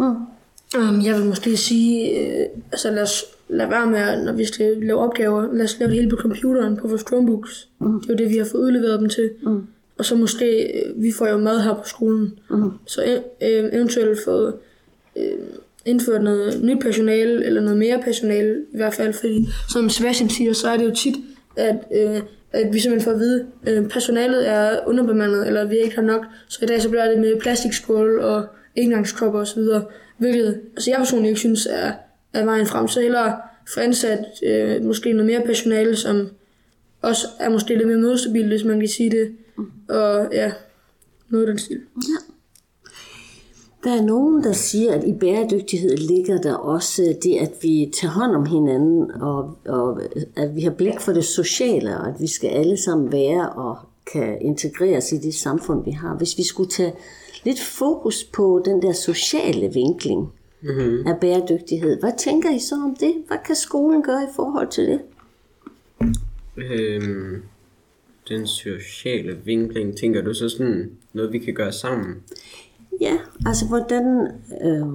Um, 0.77 1.01
jeg 1.05 1.15
vil 1.15 1.25
måske 1.25 1.57
sige, 1.57 2.19
øh, 2.19 2.45
altså 2.71 2.91
lad 2.91 3.03
os 3.03 3.23
lade 3.47 3.69
være 3.69 3.87
med, 3.87 4.25
når 4.25 4.33
vi 4.33 4.45
skal 4.45 4.77
lave 4.77 4.99
opgaver, 4.99 5.53
lad 5.53 5.63
os 5.63 5.79
lave 5.79 5.89
det 5.89 5.97
hele 5.97 6.09
på 6.09 6.15
computeren, 6.15 6.77
på 6.77 6.87
vores 6.87 7.01
Chromebooks. 7.01 7.69
Mm. 7.79 8.01
Det 8.01 8.09
er 8.09 8.13
jo 8.13 8.17
det, 8.17 8.29
vi 8.29 8.37
har 8.37 8.45
fået 8.45 8.61
udleveret 8.61 8.99
dem 8.99 9.09
til. 9.09 9.31
Mm. 9.43 9.67
Og 9.97 10.05
så 10.05 10.15
måske, 10.15 10.63
øh, 10.63 11.01
vi 11.01 11.11
får 11.11 11.27
jo 11.27 11.37
mad 11.37 11.61
her 11.61 11.73
på 11.73 11.83
skolen, 11.85 12.39
mm. 12.49 12.71
så 12.85 13.21
øh, 13.41 13.69
eventuelt 13.73 14.19
få 14.25 14.51
øh, 15.15 15.37
indført 15.85 16.23
noget 16.23 16.63
nyt 16.63 16.81
personale, 16.81 17.45
eller 17.45 17.61
noget 17.61 17.77
mere 17.77 18.01
personale 18.03 18.55
i 18.73 18.77
hvert 18.77 18.93
fald, 18.93 19.13
fordi 19.13 19.47
som 19.69 19.89
Sebastian 19.89 20.29
siger, 20.29 20.53
så 20.53 20.69
er 20.69 20.77
det 20.77 20.85
jo 20.85 20.95
tit, 20.95 21.15
at, 21.55 21.75
øh, 21.95 22.21
at 22.51 22.73
vi 22.73 22.79
simpelthen 22.79 23.05
får 23.05 23.11
at 23.11 23.19
vide, 23.19 23.45
at 23.65 23.73
øh, 23.73 23.89
personalet 23.89 24.49
er 24.49 24.79
underbemandet, 24.87 25.47
eller 25.47 25.65
vi 25.65 25.77
ikke 25.77 25.95
har 25.95 26.01
nok, 26.01 26.25
så 26.47 26.59
i 26.61 26.65
dag 26.65 26.81
så 26.81 26.89
bliver 26.89 27.09
det 27.09 27.19
med 27.19 27.41
plastikskål 27.41 28.19
og 28.19 28.45
engangskopper 28.75 29.39
osv., 29.39 29.61
hvilket 30.17 30.61
altså 30.75 30.91
jeg 30.91 30.97
personligt 30.97 31.29
ikke 31.29 31.39
synes 31.39 31.67
er, 31.71 31.91
er 32.33 32.45
vejen 32.45 32.65
frem, 32.65 32.87
så 32.87 33.01
hellere 33.01 33.37
få 33.73 33.79
ansat 33.79 34.25
øh, 34.43 34.83
måske 34.83 35.13
noget 35.13 35.25
mere 35.25 35.41
personale, 35.45 35.95
som 35.95 36.29
også 37.01 37.27
er 37.39 37.49
måske 37.49 37.75
lidt 37.75 37.87
mere 37.87 37.97
modstabilt, 37.97 38.47
hvis 38.47 38.63
man 38.63 38.79
kan 38.79 38.89
sige 38.89 39.09
det, 39.11 39.35
og 39.89 40.29
ja, 40.31 40.51
noget 41.29 41.45
af 41.45 41.51
den 41.51 41.59
stil. 41.59 41.79
Ja. 41.95 42.24
Der 43.85 44.01
er 44.01 44.05
nogen, 44.05 44.43
der 44.43 44.53
siger, 44.53 44.93
at 44.93 45.03
i 45.03 45.13
bæredygtighed 45.13 45.97
ligger 45.97 46.41
der 46.41 46.53
også 46.53 47.17
det, 47.23 47.37
at 47.37 47.51
vi 47.61 47.91
tager 47.93 48.11
hånd 48.11 48.35
om 48.35 48.45
hinanden, 48.45 49.11
og, 49.11 49.57
og 49.65 50.01
at 50.35 50.55
vi 50.55 50.61
har 50.61 50.71
blik 50.71 50.99
for 50.99 51.11
det 51.11 51.25
sociale, 51.25 51.97
og 51.97 52.07
at 52.07 52.15
vi 52.19 52.27
skal 52.27 52.47
alle 52.47 52.77
sammen 52.77 53.11
være 53.11 53.49
og 53.49 53.77
kan 54.13 54.41
integreres 54.41 55.11
i 55.11 55.17
det 55.17 55.33
samfund, 55.33 55.85
vi 55.85 55.91
har. 55.91 56.17
Hvis 56.17 56.37
vi 56.37 56.43
skulle 56.43 56.69
tage 56.69 56.93
lidt 57.43 57.59
fokus 57.59 58.23
på 58.23 58.61
den 58.65 58.81
der 58.81 58.93
sociale 58.93 59.73
vinkling 59.73 60.31
mm-hmm. 60.61 61.07
af 61.07 61.19
bæredygtighed, 61.21 61.99
hvad 61.99 62.11
tænker 62.17 62.55
I 62.55 62.59
så 62.59 62.75
om 62.75 62.95
det? 62.99 63.13
Hvad 63.27 63.37
kan 63.45 63.55
skolen 63.55 64.03
gøre 64.03 64.23
i 64.23 64.33
forhold 64.35 64.67
til 64.67 64.85
det? 64.87 64.99
Øhm, 66.57 67.43
den 68.29 68.47
sociale 68.47 69.37
vinkling, 69.45 69.97
tænker 69.97 70.21
du 70.21 70.33
så 70.33 70.49
sådan 70.49 70.91
noget, 71.13 71.33
vi 71.33 71.39
kan 71.39 71.53
gøre 71.53 71.71
sammen? 71.71 72.15
Ja, 73.01 73.17
altså 73.45 73.65
hvordan, 73.65 74.27
øh, 74.65 74.85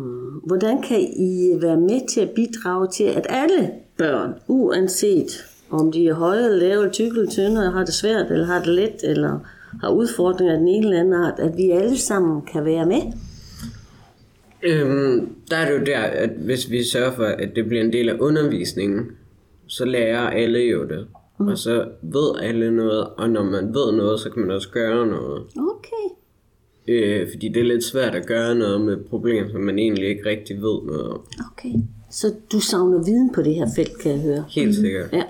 hvordan 0.46 0.82
kan 0.82 1.00
I 1.00 1.52
være 1.60 1.76
med 1.76 2.08
til 2.08 2.20
at 2.20 2.30
bidrage 2.30 2.88
til, 2.88 3.04
at 3.04 3.26
alle 3.28 3.70
børn, 3.98 4.34
uanset 4.48 5.44
om 5.70 5.92
de 5.92 6.08
er 6.08 6.14
høje, 6.14 6.58
lave, 6.58 6.90
tykke 6.90 7.26
tynde, 7.26 7.70
har 7.70 7.84
det 7.84 7.94
svært, 7.94 8.30
eller 8.30 8.46
har 8.46 8.58
det 8.58 8.68
let, 8.68 8.96
eller 9.02 9.38
har 9.80 9.90
udfordringer 9.90 10.52
af 10.52 10.58
den 10.58 10.68
ene 10.68 10.86
eller 10.86 11.00
anden 11.00 11.14
art, 11.14 11.38
at 11.38 11.56
vi 11.56 11.70
alle 11.70 11.98
sammen 11.98 12.42
kan 12.42 12.64
være 12.64 12.86
med? 12.86 13.02
Øhm, 14.62 15.28
der 15.50 15.56
er 15.56 15.70
det 15.70 15.80
jo 15.80 15.84
der, 15.84 16.00
at 16.00 16.30
hvis 16.30 16.70
vi 16.70 16.84
sørger 16.84 17.12
for, 17.12 17.24
at 17.24 17.50
det 17.56 17.66
bliver 17.66 17.84
en 17.84 17.92
del 17.92 18.08
af 18.08 18.16
undervisningen, 18.20 19.06
så 19.66 19.84
lærer 19.84 20.30
alle 20.30 20.58
jo 20.58 20.84
det. 20.84 21.06
Mm. 21.38 21.48
Og 21.48 21.58
så 21.58 21.88
ved 22.02 22.40
alle 22.42 22.76
noget, 22.76 23.06
og 23.16 23.30
når 23.30 23.44
man 23.44 23.74
ved 23.74 23.92
noget, 23.92 24.20
så 24.20 24.30
kan 24.30 24.42
man 24.42 24.50
også 24.50 24.70
gøre 24.70 25.06
noget. 25.06 25.42
Okay. 25.56 25.99
Øh, 26.90 27.28
fordi 27.30 27.48
det 27.48 27.60
er 27.60 27.64
lidt 27.64 27.84
svært 27.84 28.14
at 28.14 28.26
gøre 28.26 28.54
noget 28.54 28.80
med 28.80 28.96
problemer, 28.96 29.50
som 29.50 29.60
man 29.60 29.78
egentlig 29.78 30.08
ikke 30.08 30.28
rigtig 30.28 30.56
ved 30.56 30.82
noget 30.86 31.08
om. 31.08 31.20
Okay. 31.52 31.72
Så 32.10 32.34
du 32.52 32.60
savner 32.60 33.04
viden 33.04 33.32
på 33.32 33.42
det 33.42 33.54
her 33.54 33.66
felt, 33.76 33.98
kan 33.98 34.12
jeg 34.12 34.20
høre. 34.20 34.44
Helt 34.48 34.74
sikkert. 34.74 35.12
Ja. 35.12 35.22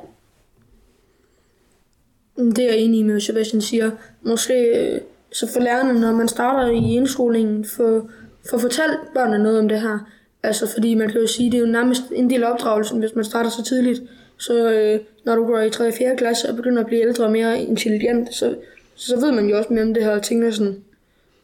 Det 2.39 2.59
er 2.59 2.69
jeg 2.69 2.79
enig 2.79 3.07
med, 3.07 3.21
Sebastian 3.21 3.61
siger. 3.61 3.91
Måske 4.23 4.55
øh, 4.55 5.01
så 5.33 5.53
for 5.53 5.61
lærerne, 5.61 6.01
når 6.01 6.13
man 6.13 6.29
starter 6.29 6.73
i 6.73 6.95
indskolingen, 6.95 7.65
for, 7.65 8.11
for 8.51 8.59
fortalt 8.59 8.99
børnene 9.15 9.43
noget 9.43 9.59
om 9.59 9.69
det 9.69 9.81
her. 9.81 9.99
Altså 10.43 10.67
fordi 10.73 10.95
man 10.95 11.11
kan 11.11 11.21
jo 11.21 11.27
sige, 11.27 11.51
det 11.51 11.57
er 11.57 11.61
jo 11.61 11.67
nærmest 11.67 12.03
en 12.13 12.31
del 12.31 12.43
af 12.43 12.51
opdragelsen, 12.53 12.99
hvis 12.99 13.15
man 13.15 13.25
starter 13.25 13.51
så 13.51 13.65
tidligt. 13.65 14.03
Så 14.37 14.73
øh, 14.73 15.01
når 15.25 15.35
du 15.35 15.47
går 15.47 15.61
i 15.61 15.71
3. 15.71 15.87
og 15.87 15.95
4. 15.95 16.17
klasse 16.17 16.49
og 16.49 16.57
begynder 16.57 16.81
at 16.81 16.87
blive 16.87 17.01
ældre 17.01 17.25
og 17.25 17.33
mere 17.33 17.63
intelligent, 17.63 18.35
så, 18.35 18.55
så 18.95 19.21
ved 19.21 19.33
man 19.33 19.49
jo 19.49 19.59
også 19.59 19.73
mere 19.73 19.83
om 19.83 19.95
det 19.95 20.05
her 20.05 20.11
og 20.11 20.23
tænker 20.23 20.51
sådan, 20.51 20.77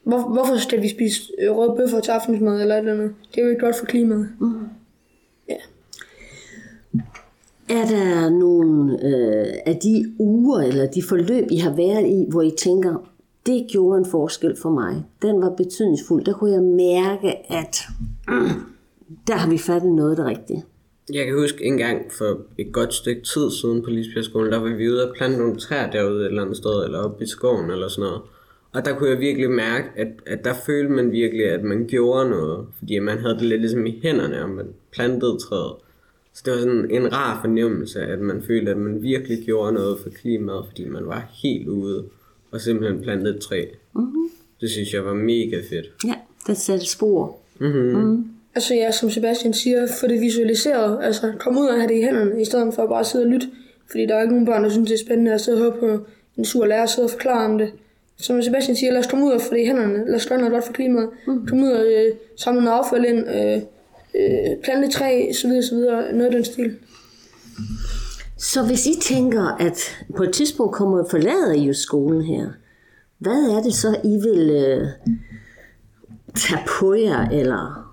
hvor, 0.06 0.32
hvorfor 0.32 0.56
skal 0.56 0.82
vi 0.82 0.88
spise 0.88 1.32
øh, 1.38 1.50
røde 1.56 1.74
bøffer 1.76 2.00
til 2.00 2.10
aftensmad 2.10 2.60
eller 2.60 2.74
et 2.74 2.78
eller 2.78 2.92
andet? 2.92 3.14
Det 3.30 3.40
er 3.40 3.44
jo 3.44 3.50
ikke 3.50 3.64
godt 3.64 3.76
for 3.78 3.86
klimaet. 3.86 4.28
Mm. 4.40 4.68
Ja. 5.48 5.56
Er 7.68 7.86
der 7.86 8.30
nogle 8.30 8.92
øh, 8.92 9.54
af 9.66 9.76
de 9.76 10.14
uger 10.18 10.60
eller 10.60 10.86
de 10.86 11.02
forløb, 11.02 11.44
I 11.50 11.56
har 11.56 11.74
været 11.74 12.06
i, 12.06 12.26
hvor 12.30 12.42
I 12.42 12.50
tænker, 12.58 13.10
det 13.46 13.66
gjorde 13.70 13.98
en 13.98 14.06
forskel 14.10 14.56
for 14.62 14.70
mig. 14.70 15.04
Den 15.22 15.42
var 15.42 15.50
betydningsfuld. 15.50 16.24
Der 16.24 16.32
kunne 16.32 16.52
jeg 16.52 16.62
mærke, 16.62 17.52
at 17.52 17.76
mm, 18.28 18.48
der 19.26 19.34
har 19.34 19.50
vi 19.50 19.58
fattet 19.58 19.92
noget 19.92 20.10
af 20.10 20.16
det 20.16 20.26
rigtige. 20.26 20.64
Jeg 21.12 21.24
kan 21.24 21.34
huske 21.34 21.64
en 21.64 21.78
gang 21.78 22.12
for 22.18 22.40
et 22.58 22.72
godt 22.72 22.94
stykke 22.94 23.22
tid 23.22 23.50
siden 23.50 23.82
på 23.82 23.90
Lisbjergskolen, 23.90 24.52
der 24.52 24.58
var 24.58 24.76
vi 24.76 24.88
ude 24.90 25.08
og 25.08 25.16
plante 25.16 25.38
nogle 25.38 25.56
træer 25.56 25.90
derude 25.90 26.20
et 26.20 26.26
eller 26.26 26.42
andet 26.42 26.56
sted, 26.56 26.84
eller 26.84 26.98
oppe 26.98 27.24
i 27.24 27.26
skoven 27.26 27.70
eller 27.70 27.88
sådan 27.88 28.08
noget. 28.08 28.22
Og 28.76 28.84
der 28.84 28.94
kunne 28.94 29.10
jeg 29.10 29.20
virkelig 29.20 29.50
mærke, 29.50 29.88
at, 29.96 30.08
at 30.26 30.44
der 30.44 30.54
følte 30.66 30.92
man 30.92 31.12
virkelig, 31.12 31.46
at 31.46 31.64
man 31.64 31.86
gjorde 31.88 32.30
noget. 32.30 32.66
Fordi 32.78 32.98
man 32.98 33.18
havde 33.18 33.34
det 33.34 33.42
lidt 33.42 33.60
ligesom 33.60 33.86
i 33.86 34.00
hænderne, 34.02 34.42
og 34.42 34.50
man 34.50 34.66
plantede 34.92 35.38
træet. 35.38 35.72
Så 36.34 36.42
det 36.44 36.52
var 36.52 36.58
sådan 36.58 36.90
en 36.90 37.12
rar 37.12 37.40
fornemmelse, 37.40 38.00
at 38.00 38.20
man 38.20 38.42
følte, 38.46 38.70
at 38.70 38.76
man 38.76 39.02
virkelig 39.02 39.38
gjorde 39.44 39.72
noget 39.72 39.98
for 40.02 40.10
klimaet, 40.10 40.64
fordi 40.66 40.88
man 40.88 41.06
var 41.06 41.28
helt 41.42 41.68
ude 41.68 42.04
og 42.50 42.60
simpelthen 42.60 43.02
plantede 43.02 43.34
et 43.34 43.40
træ. 43.40 43.64
Mm-hmm. 43.94 44.30
Det 44.60 44.70
synes 44.70 44.94
jeg 44.94 45.04
var 45.04 45.14
mega 45.14 45.56
fedt. 45.70 45.92
Ja, 46.06 46.14
det 46.46 46.56
satte 46.56 46.86
spor. 46.86 47.38
Mm-hmm. 47.58 48.00
Mm. 48.00 48.24
Altså 48.54 48.74
ja, 48.74 48.90
som 48.90 49.10
Sebastian 49.10 49.54
siger, 49.54 49.86
få 50.00 50.06
det 50.06 50.20
visualiseret. 50.20 50.98
Altså 51.02 51.32
kom 51.38 51.58
ud 51.58 51.66
og 51.66 51.74
have 51.74 51.88
det 51.88 51.94
i 51.94 52.02
hænderne, 52.02 52.42
i 52.42 52.44
stedet 52.44 52.74
for 52.74 52.82
at 52.82 52.88
bare 52.88 53.04
sidde 53.04 53.24
og 53.24 53.30
lytte. 53.30 53.46
Fordi 53.90 54.06
der 54.06 54.14
er 54.14 54.22
ikke 54.22 54.32
nogen 54.32 54.46
børn, 54.46 54.64
der 54.64 54.70
synes, 54.70 54.90
det 54.90 55.00
er 55.00 55.04
spændende 55.04 55.34
at 55.34 55.40
sidde 55.40 55.58
og 55.58 55.62
høre 55.62 55.80
på 55.80 56.06
en 56.36 56.44
sur 56.44 56.66
lærer 56.66 56.82
og 56.82 56.88
sidde 56.88 57.06
og 57.06 57.10
forklare 57.10 57.44
om 57.44 57.58
det. 57.58 57.72
Som 58.18 58.42
Sebastian 58.42 58.76
siger, 58.76 58.92
lad 58.92 59.00
os 59.00 59.06
komme 59.06 59.26
ud 59.26 59.30
og 59.30 59.40
få 59.40 59.54
det 59.54 59.60
i 59.60 59.66
hænderne. 59.66 60.06
Lad 60.06 60.14
os 60.14 60.26
gøre 60.26 60.38
noget 60.38 60.52
godt 60.52 60.64
for 60.64 60.72
klimaet. 60.72 61.08
Mm. 61.26 61.46
Kom 61.46 61.62
ud 61.62 61.70
og 61.70 61.86
øh, 61.86 62.14
samle 62.36 62.64
noget 62.64 62.78
affald 62.78 63.04
ind. 63.04 63.28
Øh, 63.28 63.62
øh, 64.14 64.56
plante 64.64 64.90
træ, 64.90 65.32
så 65.32 65.48
videre, 65.48 65.62
så 65.62 65.74
videre. 65.74 66.12
Noget 66.12 66.24
af 66.26 66.32
den 66.32 66.44
stil. 66.44 66.76
Så 68.38 68.66
hvis 68.66 68.86
I 68.86 69.00
tænker, 69.00 69.42
at 69.42 70.06
på 70.16 70.22
et 70.22 70.32
tidspunkt 70.32 70.74
kommer 70.74 71.04
forlader 71.10 71.52
I 71.52 71.64
jo 71.64 71.72
skolen 71.72 72.22
her, 72.22 72.50
hvad 73.18 73.56
er 73.56 73.62
det 73.62 73.74
så, 73.74 74.00
I 74.04 74.08
vil 74.08 74.50
øh, 74.50 74.88
tage 76.34 76.60
på 76.68 76.94
jer, 76.94 77.28
eller 77.28 77.92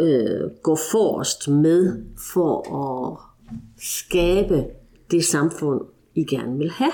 øh, 0.00 0.50
gå 0.62 0.76
forrest 0.92 1.48
med, 1.48 2.04
for 2.32 2.74
at 2.82 3.18
skabe 3.82 4.64
det 5.10 5.24
samfund, 5.24 5.80
I 6.14 6.24
gerne 6.24 6.58
vil 6.58 6.70
have? 6.70 6.92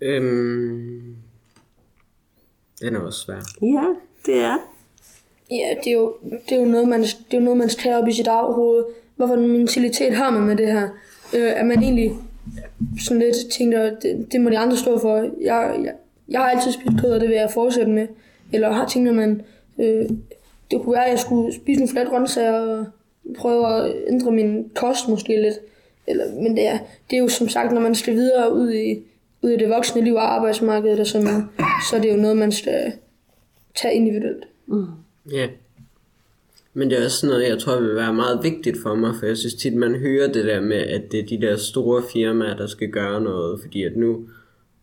Øhm, 0.00 1.16
den 2.80 2.94
er 2.94 3.00
også 3.00 3.20
svær. 3.20 3.40
Ja, 3.62 3.94
det 4.26 4.42
er. 4.44 4.58
Ja, 5.50 5.74
det 5.84 5.90
er 5.90 5.96
jo, 5.96 6.14
det 6.48 6.56
er 6.56 6.60
jo 6.60 6.64
noget, 6.64 6.88
man, 6.88 7.00
det 7.02 7.10
er 7.30 7.38
jo 7.38 7.44
noget, 7.44 7.58
man 7.58 7.70
skal 7.70 7.92
op 7.92 8.08
i 8.08 8.12
sit 8.12 8.26
eget 8.26 8.54
hoved. 8.54 8.84
Hvorfor 9.16 9.34
en 9.34 9.48
mentalitet 9.48 10.14
har 10.14 10.30
man 10.30 10.42
med 10.42 10.56
det 10.56 10.72
her? 10.72 10.88
Øh, 11.34 11.52
er 11.56 11.64
man 11.64 11.82
egentlig 11.82 12.12
sådan 13.00 13.22
lidt 13.22 13.36
tænker, 13.52 13.90
det, 14.02 14.32
det 14.32 14.40
må 14.40 14.50
de 14.50 14.58
andre 14.58 14.76
stå 14.76 14.98
for. 14.98 15.16
Jeg, 15.40 15.80
jeg, 15.84 15.94
jeg 16.28 16.40
har 16.40 16.50
altid 16.50 16.72
spist 16.72 17.00
kød, 17.00 17.10
og 17.10 17.20
det 17.20 17.28
vil 17.28 17.36
jeg 17.36 17.50
fortsætte 17.50 17.92
med. 17.92 18.06
Eller 18.52 18.72
har 18.72 18.88
tænkt, 18.88 19.08
at 19.08 19.14
man, 19.14 19.42
øh, 19.78 20.08
det 20.70 20.80
kunne 20.82 20.92
være, 20.92 21.04
at 21.04 21.10
jeg 21.10 21.18
skulle 21.18 21.54
spise 21.54 21.80
nogle 21.80 21.92
flere 21.92 22.06
grøntsager 22.06 22.52
og 22.52 22.86
prøve 23.36 23.66
at 23.76 23.94
ændre 24.08 24.32
min 24.32 24.70
kost 24.74 25.08
måske 25.08 25.42
lidt. 25.42 25.54
Eller, 26.06 26.24
men 26.42 26.56
det 26.56 26.66
er, 26.66 26.78
det 27.10 27.16
er 27.16 27.20
jo 27.20 27.28
som 27.28 27.48
sagt, 27.48 27.72
når 27.72 27.80
man 27.80 27.94
skal 27.94 28.14
videre 28.14 28.54
ud 28.54 28.72
i, 28.72 28.98
ud 29.42 29.50
i 29.50 29.56
det 29.56 29.68
voksne 29.68 30.04
liv 30.04 30.14
og 30.14 30.34
arbejdsmarkedet, 30.34 31.00
og 31.00 31.06
sådan 31.06 31.26
noget, 31.26 31.46
så 31.90 31.96
er 31.96 32.00
det 32.00 32.10
jo 32.10 32.16
noget, 32.16 32.36
man 32.36 32.52
skal 32.52 32.92
tage 33.82 33.94
individuelt. 33.94 34.44
Mm. 34.66 34.86
Ja. 35.32 35.48
Men 36.74 36.90
det 36.90 36.98
er 36.98 37.04
også 37.04 37.18
sådan 37.18 37.34
noget, 37.34 37.48
jeg 37.48 37.58
tror 37.58 37.80
vil 37.80 37.94
være 37.94 38.14
meget 38.14 38.40
vigtigt 38.42 38.78
for 38.82 38.94
mig, 38.94 39.14
for 39.18 39.26
jeg 39.26 39.36
synes 39.36 39.54
tit, 39.54 39.74
man 39.74 39.94
hører 39.94 40.32
det 40.32 40.44
der 40.44 40.60
med, 40.60 40.76
at 40.76 41.12
det 41.12 41.20
er 41.20 41.26
de 41.26 41.40
der 41.40 41.56
store 41.56 42.02
firmaer, 42.12 42.56
der 42.56 42.66
skal 42.66 42.88
gøre 42.88 43.20
noget, 43.20 43.60
fordi 43.60 43.84
at 43.84 43.96
nu 43.96 44.28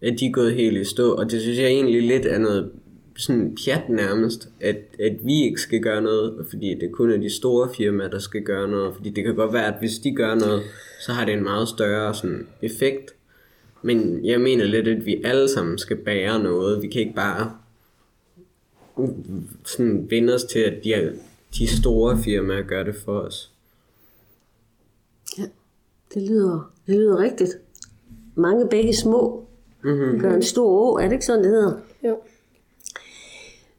er 0.02 0.12
de 0.12 0.32
gået 0.34 0.54
helt 0.54 0.78
i 0.78 0.84
stå, 0.84 1.12
og 1.16 1.32
det 1.32 1.42
synes 1.42 1.60
jeg 1.60 1.68
egentlig 1.68 2.02
lidt 2.04 2.26
er 2.26 2.38
noget 2.38 2.72
sådan 3.18 3.58
pjat 3.66 3.90
nærmest, 3.90 4.50
at, 4.62 4.78
at 5.00 5.16
vi 5.24 5.44
ikke 5.44 5.62
skal 5.62 5.80
gøre 5.80 6.02
noget, 6.02 6.46
fordi 6.50 6.74
det 6.74 6.92
kun 6.92 7.12
er 7.12 7.18
de 7.18 7.30
store 7.30 7.70
firmaer, 7.78 8.10
der 8.10 8.20
skal 8.20 8.42
gøre 8.42 8.68
noget, 8.68 8.96
fordi 8.96 9.10
det 9.10 9.24
kan 9.24 9.36
godt 9.36 9.54
være, 9.54 9.68
at 9.68 9.80
hvis 9.80 10.00
de 10.00 10.16
gør 10.16 10.36
noget, 10.36 10.64
så 11.06 11.12
har 11.12 11.26
det 11.26 11.34
en 11.34 11.44
meget 11.44 11.70
større 11.70 12.16
sådan, 12.16 12.48
effekt. 12.62 13.15
Men 13.86 14.26
jeg 14.26 14.42
mener 14.42 14.66
lidt, 14.66 14.88
at 14.88 15.06
vi 15.06 15.22
alle 15.24 15.50
sammen 15.50 15.78
skal 15.78 15.98
bære 15.98 16.44
noget. 16.44 16.82
Vi 16.82 16.88
kan 16.88 17.02
ikke 17.02 17.16
bare 17.16 17.58
sådan 19.66 20.08
vende 20.10 20.34
os 20.34 20.44
til, 20.44 20.60
at 20.60 20.84
de, 20.84 21.20
de 21.58 21.68
store 21.68 22.18
firmaer 22.24 22.62
gør 22.62 22.84
det 22.84 22.96
for 22.96 23.20
os. 23.20 23.52
Ja, 25.38 25.44
det 26.14 26.22
lyder, 26.22 26.72
det 26.88 26.96
lyder 26.96 27.18
rigtigt. 27.18 27.52
Mange 28.36 28.68
begge 28.70 28.96
små 28.96 29.46
Mm-hmm. 29.86 30.20
gør 30.20 30.34
en 30.34 30.44
stor 30.44 30.66
å, 30.66 30.98
er 30.98 31.04
det 31.06 31.20
ikke 31.20 31.26
sådan, 31.26 31.44
det 31.44 31.52
hedder? 31.52 31.74
Jo. 32.04 32.16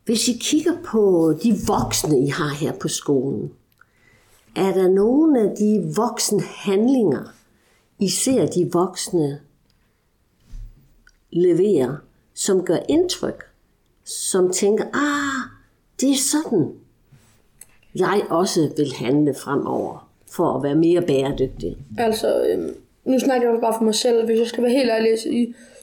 Hvis 0.05 0.29
I 0.29 0.39
kigger 0.41 0.77
på 0.85 1.35
de 1.43 1.55
voksne, 1.67 2.19
I 2.21 2.29
har 2.29 2.55
her 2.55 2.73
på 2.81 2.89
skolen, 2.89 3.53
er 4.57 4.73
der 4.73 4.89
nogle 4.89 5.41
af 5.41 5.57
de 5.57 5.93
voksne 5.97 6.41
handlinger, 6.41 7.25
I 7.99 8.09
ser 8.09 8.47
de 8.47 8.71
voksne 8.73 9.41
leverer, 11.37 11.97
som 12.35 12.65
gør 12.65 12.79
indtryk, 12.89 13.45
som 14.05 14.53
tænker, 14.53 14.85
ah, 14.85 15.51
det 16.01 16.11
er 16.11 16.17
sådan, 16.17 16.73
jeg 17.95 18.23
også 18.31 18.71
vil 18.77 18.93
handle 18.93 19.35
fremover, 19.35 20.11
for 20.31 20.57
at 20.57 20.63
være 20.63 20.75
mere 20.75 21.03
bæredygtig. 21.03 21.77
Altså, 21.99 22.47
øh, 22.47 22.69
nu 23.05 23.19
snakker 23.19 23.51
jeg 23.51 23.61
bare 23.61 23.75
for 23.79 23.85
mig 23.85 23.95
selv. 23.95 24.25
Hvis 24.25 24.39
jeg 24.39 24.47
skal 24.47 24.63
være 24.63 24.73
helt 24.73 24.91
ærlig, 24.91 25.19
så, 25.19 25.23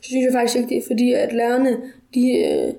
så 0.01 0.09
synes 0.09 0.25
jeg 0.25 0.33
faktisk 0.33 0.57
ikke, 0.57 0.69
det 0.69 0.77
er 0.77 0.87
fordi, 0.87 1.13
at 1.13 1.33
lærerne, 1.33 1.77
de, 2.13 2.29
øh, 2.37 2.73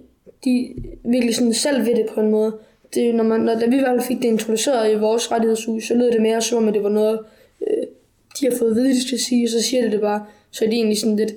de 0.44 0.74
virkelig 1.04 1.34
sådan 1.34 1.54
selv 1.54 1.86
ved 1.86 1.94
det 1.94 2.06
på 2.14 2.20
en 2.20 2.30
måde. 2.30 2.56
Det, 2.94 3.14
når, 3.14 3.24
man, 3.24 3.40
når 3.40 3.54
da 3.54 3.66
vi 3.66 3.76
i 3.76 3.78
hvert 3.78 4.00
fald 4.00 4.08
fik 4.08 4.16
det 4.16 4.28
introduceret 4.28 4.92
i 4.92 4.94
vores 4.94 5.32
rettighedshus, 5.32 5.84
så 5.84 5.94
lød 5.94 6.12
det 6.12 6.22
mere 6.22 6.42
som, 6.42 6.68
at 6.68 6.74
det 6.74 6.82
var 6.82 6.88
noget, 6.88 7.18
øh, 7.60 7.86
de 8.40 8.46
har 8.50 8.58
fået 8.58 8.70
at 8.70 8.76
vide, 8.76 8.88
de 8.88 9.06
skal 9.06 9.18
sige, 9.18 9.46
og 9.46 9.50
så 9.50 9.62
siger 9.62 9.82
det 9.82 9.92
det 9.92 10.00
bare. 10.00 10.26
Så 10.50 10.64
er 10.64 10.68
det 10.68 10.76
egentlig 10.76 10.98
sådan 10.98 11.16
lidt... 11.16 11.32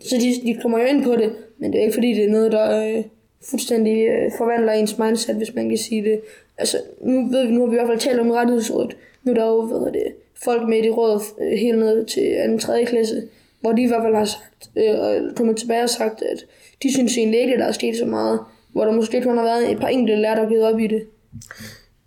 Så 0.00 0.16
de, 0.16 0.46
de 0.46 0.58
kommer 0.62 0.78
jo 0.78 0.84
ind 0.84 1.04
på 1.04 1.16
det, 1.16 1.32
men 1.58 1.72
det 1.72 1.78
er 1.78 1.82
ikke 1.82 1.94
fordi, 1.94 2.14
det 2.14 2.24
er 2.24 2.30
noget, 2.30 2.52
der 2.52 2.96
øh, 2.96 3.04
fuldstændig 3.50 4.06
øh, 4.08 4.30
forvandler 4.38 4.72
ens 4.72 4.98
mindset, 4.98 5.36
hvis 5.36 5.54
man 5.54 5.68
kan 5.68 5.78
sige 5.78 6.04
det. 6.04 6.20
Altså, 6.58 6.76
nu 7.00 7.28
ved 7.30 7.46
vi, 7.46 7.52
nu 7.52 7.60
har 7.60 7.66
vi 7.66 7.74
i 7.74 7.78
hvert 7.78 7.88
fald 7.88 7.98
talt 7.98 8.20
om 8.20 8.30
rettighedsrådet. 8.30 8.96
Nu 9.22 9.32
er 9.32 9.36
der 9.36 9.46
jo, 9.46 9.62
hvad 9.62 9.92
det, 9.92 10.06
folk 10.44 10.68
med 10.68 10.78
i 10.78 10.82
det 10.82 10.96
råd 10.96 11.20
øh, 11.40 11.58
helt 11.58 11.78
ned 11.78 12.04
til 12.04 12.50
2. 12.52 12.58
3. 12.58 12.84
klasse, 12.84 13.22
hvor 13.60 13.72
de 13.72 13.82
i 13.82 13.86
hvert 13.86 14.02
fald 14.02 14.14
har 14.14 14.24
sagt, 14.24 14.70
øh, 14.76 15.00
og 15.00 15.36
kommet 15.36 15.56
tilbage 15.56 15.82
og 15.82 15.90
sagt, 15.90 16.22
at 16.22 16.46
de 16.82 16.92
synes 16.92 17.16
egentlig 17.18 17.40
ikke, 17.40 17.52
at 17.52 17.60
der 17.60 17.66
er 17.66 17.72
sket 17.72 17.96
så 17.96 18.04
meget, 18.04 18.40
hvor 18.72 18.84
der 18.84 18.92
måske 18.92 19.22
kun 19.22 19.36
har 19.36 19.44
været 19.44 19.70
et 19.72 19.78
par 19.78 19.88
enkelte 19.88 20.22
lærere, 20.22 20.36
der 20.36 20.42
har 20.42 20.48
givet 20.48 20.64
op 20.64 20.80
i 20.80 20.86
det. 20.86 21.02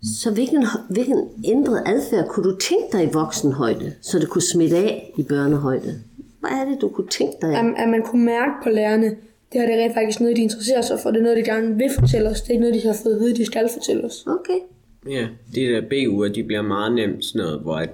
Så 0.02 0.30
hvilken, 0.30 0.64
hvilken 0.90 1.28
ændret 1.44 1.82
adfærd 1.86 2.26
kunne 2.28 2.50
du 2.52 2.56
tænke 2.58 2.86
dig 2.92 3.04
i 3.04 3.12
voksenhøjde, 3.12 3.92
så 4.02 4.18
det 4.18 4.28
kunne 4.28 4.42
smitte 4.42 4.76
af 4.76 5.12
i 5.18 5.22
børnehøjde? 5.22 6.02
Hvad 6.48 6.58
er 6.58 6.70
det, 6.70 6.80
du 6.80 6.88
kunne 6.88 7.08
tænke 7.08 7.36
dig? 7.42 7.50
At, 7.58 7.64
at 7.76 7.88
man 7.88 8.02
kunne 8.02 8.24
mærke 8.24 8.52
på 8.62 8.68
lærerne, 8.68 9.06
det 9.52 9.60
her 9.60 9.66
det 9.66 9.74
er 9.74 9.84
rent 9.84 9.94
faktisk 9.94 10.20
noget, 10.20 10.36
de 10.36 10.42
interesserer 10.42 10.82
sig 10.82 10.98
for. 11.02 11.10
Det 11.10 11.18
er 11.18 11.22
noget, 11.22 11.36
de 11.36 11.44
gerne 11.44 11.76
vil 11.76 11.90
fortælle 11.98 12.28
os. 12.28 12.42
Det 12.42 12.48
er 12.48 12.52
ikke 12.52 12.60
noget, 12.60 12.74
de 12.74 12.88
har 12.88 12.96
fået 13.02 13.14
at 13.14 13.20
vide, 13.20 13.36
de 13.36 13.44
skal 13.46 13.68
fortælle 13.72 14.04
os. 14.04 14.26
Okay. 14.26 14.58
Ja, 15.08 15.28
de 15.54 15.60
der 15.60 15.80
B-uger, 15.80 16.28
de 16.28 16.44
bliver 16.44 16.62
meget 16.62 16.94
nemt 16.94 17.24
sådan 17.24 17.46
noget, 17.46 17.60
hvor 17.60 17.74
at 17.74 17.90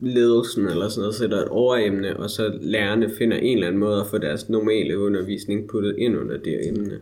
ledelsen 0.00 0.64
eller 0.66 0.88
sådan 0.88 1.00
noget 1.00 1.14
sætter 1.14 1.36
et 1.36 1.48
overemne, 1.48 2.16
og 2.16 2.30
så 2.30 2.58
lærerne 2.60 3.10
finder 3.18 3.36
en 3.36 3.56
eller 3.56 3.66
anden 3.66 3.80
måde 3.80 4.00
at 4.00 4.06
få 4.06 4.18
deres 4.18 4.48
normale 4.48 4.98
undervisning 4.98 5.68
puttet 5.68 5.94
ind 5.98 6.18
under 6.18 6.36
det 6.36 6.68
emne. 6.68 7.00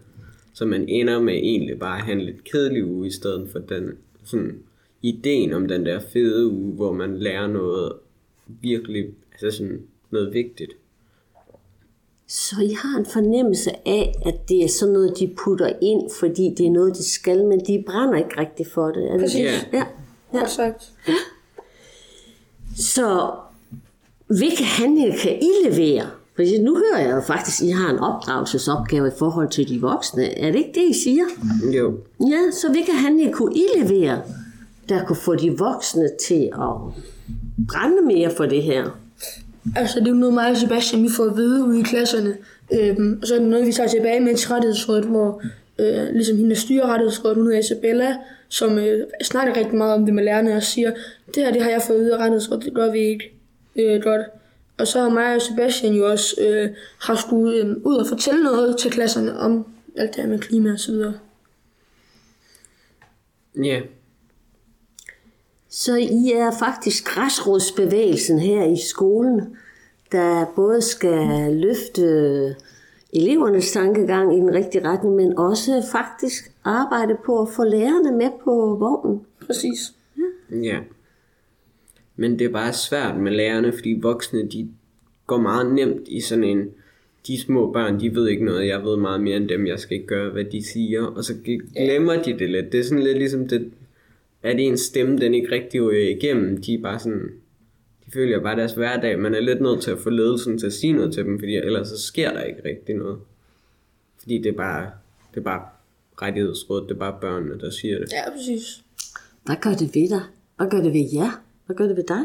Så 0.55 0.65
man 0.65 0.89
ender 0.89 1.21
med 1.21 1.35
egentlig 1.35 1.79
bare 1.79 1.99
at 1.99 2.05
have 2.05 2.19
en 2.19 2.25
lidt 2.25 2.45
kedelig 2.45 2.85
uge, 2.85 3.07
i 3.07 3.11
stedet 3.11 3.49
for 3.53 3.59
den 3.59 3.93
sådan, 4.25 4.59
ideen 5.03 5.53
om 5.53 5.69
den 5.69 5.87
der 5.87 5.99
fede 5.99 6.47
uge, 6.47 6.73
hvor 6.73 6.93
man 6.93 7.19
lærer 7.19 7.47
noget 7.47 7.93
virkelig, 8.63 9.07
altså 9.33 9.59
sådan 9.59 9.81
noget 10.17 10.35
vigtigt. 10.35 10.73
Så 12.29 12.57
I 12.63 12.77
har 12.83 12.99
en 12.99 13.07
fornemmelse 13.07 13.71
af, 13.89 14.15
at 14.27 14.49
det 14.49 14.65
er 14.65 14.69
sådan 14.69 14.93
noget, 14.93 15.19
de 15.19 15.35
putter 15.45 15.73
ind, 15.83 16.11
fordi 16.21 16.55
det 16.59 16.67
er 16.67 16.71
noget, 16.71 16.97
de 16.97 17.11
skal, 17.11 17.45
men 17.45 17.61
de 17.67 17.85
brænder 17.87 18.19
ikke 18.19 18.41
rigtig 18.41 18.67
for 18.75 18.87
det. 18.87 19.05
Er 19.05 19.13
det 19.13 19.21
Præcis. 19.21 19.37
det? 19.41 19.69
Ja. 19.73 19.85
ja. 20.33 20.39
Godt 20.39 20.51
sagt. 20.51 20.93
Så 22.77 23.31
hvilke 24.27 24.65
handlinger 24.65 25.17
kan 25.19 25.33
I 25.43 25.69
levere? 25.69 26.07
Fordi 26.37 26.59
nu 26.63 26.77
hører 26.77 27.07
jeg 27.07 27.17
jo 27.17 27.21
faktisk, 27.21 27.63
at 27.63 27.69
I 27.69 27.71
har 27.71 27.91
en 27.91 27.99
opdragelsesopgave 27.99 29.09
i 29.09 29.11
forhold 29.19 29.49
til 29.51 29.69
de 29.69 29.81
voksne. 29.81 30.39
Er 30.39 30.53
det 30.53 30.59
ikke 30.59 30.73
det, 30.75 30.91
I 30.91 31.03
siger? 31.03 31.25
Jo, 31.77 31.99
Ja, 32.21 32.51
så 32.53 32.71
hvilke 32.71 32.93
handlinger 32.93 33.33
kunne 33.33 33.55
I 33.55 33.65
levere, 33.77 34.23
der 34.89 35.05
kunne 35.05 35.17
få 35.17 35.35
de 35.35 35.59
voksne 35.59 36.09
til 36.29 36.51
at 36.53 36.71
brænde 37.69 38.03
mere 38.07 38.31
for 38.37 38.47
det 38.47 38.63
her? 38.63 38.91
Altså, 39.77 40.01
det 40.01 40.07
er 40.07 40.11
jo 40.11 40.17
noget 40.17 40.35
mig 40.35 40.51
og 40.51 40.57
Sebastian, 40.57 41.03
vi 41.03 41.09
får 41.17 41.25
at 41.25 41.37
vide 41.37 41.65
ude 41.65 41.81
i 41.81 41.83
klasserne. 41.83 42.37
Øhm, 42.73 43.19
og 43.23 43.27
så 43.27 43.35
er 43.35 43.39
det 43.39 43.49
noget, 43.49 43.67
vi 43.67 43.73
tager 43.73 43.89
tilbage 43.89 44.21
med 44.21 44.37
til 44.37 44.49
rettighedsrådet, 44.49 45.05
hvor 45.05 45.43
øh, 45.79 46.09
ligesom 46.13 46.37
hende, 46.37 46.51
der 46.51 46.57
styrer 46.57 46.87
rettighedsrådet, 46.87 47.37
hun 47.37 47.47
hedder 47.47 47.59
Isabella, 47.59 48.17
som 48.49 48.79
øh, 48.79 49.07
snakker 49.23 49.57
rigtig 49.57 49.75
meget 49.75 49.95
om 49.95 50.05
det 50.05 50.15
med 50.15 50.25
lærerne 50.25 50.57
og 50.57 50.63
siger, 50.63 50.91
det 51.35 51.45
her, 51.45 51.53
det 51.53 51.63
har 51.63 51.71
jeg 51.71 51.83
fået 51.83 51.97
at 51.97 52.03
vide 52.03 52.15
af 52.15 52.19
rettighedsrådet, 52.19 52.65
det 52.65 52.75
gør 52.75 52.93
vi 52.93 52.99
ikke 52.99 53.33
øh, 53.77 54.03
godt. 54.03 54.23
Og 54.79 54.87
så 54.87 55.01
har 55.01 55.09
mig 55.09 55.35
og 55.35 55.43
Sebastian 55.43 55.95
jo 55.95 56.11
også 56.11 56.35
øh, 56.41 56.71
haft 57.01 57.21
skulle 57.21 57.57
øh, 57.57 57.77
ud 57.85 57.97
og 57.97 58.07
fortælle 58.07 58.43
noget 58.43 58.77
til 58.77 58.91
klasserne 58.91 59.39
om 59.39 59.67
alt 59.97 60.17
det 60.17 60.25
her 60.25 60.31
med 60.31 60.39
klima 60.39 60.73
og 60.73 60.81
så 60.81 60.93
videre. 60.93 61.15
ja, 63.65 63.81
så 65.79 65.97
I 65.97 66.33
er 66.33 66.51
faktisk 66.59 67.05
græsrodsbevægelsen 67.05 68.39
her 68.39 68.65
i 68.65 68.77
skolen, 68.77 69.57
der 70.13 70.53
både 70.57 70.83
skal 70.83 71.55
løfte 71.55 72.57
elevernes 73.13 73.73
tankegang 73.73 74.37
i 74.37 74.41
den 74.41 74.55
rigtige 74.55 74.89
retning, 74.89 75.15
men 75.15 75.39
også 75.39 75.83
faktisk 75.93 76.53
arbejde 76.65 77.17
på 77.27 77.43
at 77.43 77.49
få 77.57 77.65
lærerne 77.65 78.17
med 78.17 78.31
på 78.45 78.77
vognen. 78.81 79.21
Præcis. 79.47 79.95
ja. 80.63 80.79
Men 82.17 82.39
det 82.39 82.45
er 82.45 82.53
bare 82.53 82.73
svært 82.73 83.17
med 83.17 83.33
lærerne, 83.33 83.73
fordi 83.73 83.99
voksne, 84.03 84.49
de 84.49 84.69
går 85.27 85.39
meget 85.39 85.75
nemt 85.75 86.09
i 86.09 86.21
sådan 86.21 86.45
en, 86.45 86.71
de 87.27 87.41
små 87.41 87.73
børn, 87.73 88.01
de 88.01 88.15
ved 88.15 88.29
ikke 88.29 88.45
noget, 88.45 88.67
jeg 88.67 88.85
ved 88.85 88.97
meget 88.97 89.21
mere 89.21 89.37
end 89.37 89.49
dem, 89.49 89.67
jeg 89.67 89.79
skal 89.79 89.95
ikke 89.95 90.07
gøre, 90.07 90.31
hvad 90.31 90.45
de 90.45 90.65
siger, 90.65 91.07
og 91.07 91.25
så 91.25 91.35
glemmer 91.77 92.23
de 92.23 92.39
det 92.39 92.51
lidt. 92.51 92.73
Det 92.73 92.81
er 92.81 92.85
sådan 92.85 93.05
lidt 93.05 93.19
ligesom 93.19 93.49
det, 93.49 93.73
at 94.47 94.61
ens 94.61 94.81
stemme, 94.81 95.19
den 95.19 95.35
ikke 95.35 95.53
rigtig 95.53 95.83
ryger 95.83 96.17
igennem, 96.17 96.63
de 96.63 96.75
er 96.75 96.83
bare 96.83 96.99
sådan, 96.99 97.31
de 98.07 98.11
følger 98.13 98.41
bare 98.41 98.57
deres 98.57 98.73
hverdag, 98.73 99.19
man 99.19 99.35
er 99.35 99.41
lidt 99.41 99.61
nødt 99.61 99.83
til 99.83 99.91
at 99.91 99.99
få 99.99 100.11
ledelsen 100.11 100.59
til 100.59 100.67
at 100.67 100.73
sige 100.73 100.93
noget 100.93 101.15
til 101.15 101.25
dem, 101.25 101.39
fordi 101.39 101.57
ellers 101.57 101.89
så 101.89 102.03
sker 102.03 102.33
der 102.33 102.43
ikke 102.43 102.61
rigtig 102.65 102.95
noget. 102.95 103.19
Fordi 104.21 104.39
det 104.39 104.47
er 104.47 104.57
bare, 104.57 104.91
det 105.35 105.41
er 105.41 105.45
bare 105.45 105.63
rettighedsrådet, 106.23 106.89
det 106.89 106.95
er 106.95 106.99
bare 106.99 107.17
børnene, 107.21 107.61
der 107.61 107.71
siger 107.71 107.99
det. 107.99 108.13
Ja, 108.13 108.31
præcis. 108.31 108.83
Hvad 109.45 109.57
gør 109.63 109.71
det 109.71 109.95
ved 109.95 110.09
dig? 110.09 110.23
Hvad 110.57 110.67
gør 110.71 110.81
det 110.81 110.93
ved 110.93 111.09
jer? 111.15 111.43
Hvad 111.67 111.77
gør 111.77 111.87
det 111.87 111.97
ved 111.97 112.05
dig? 112.09 112.25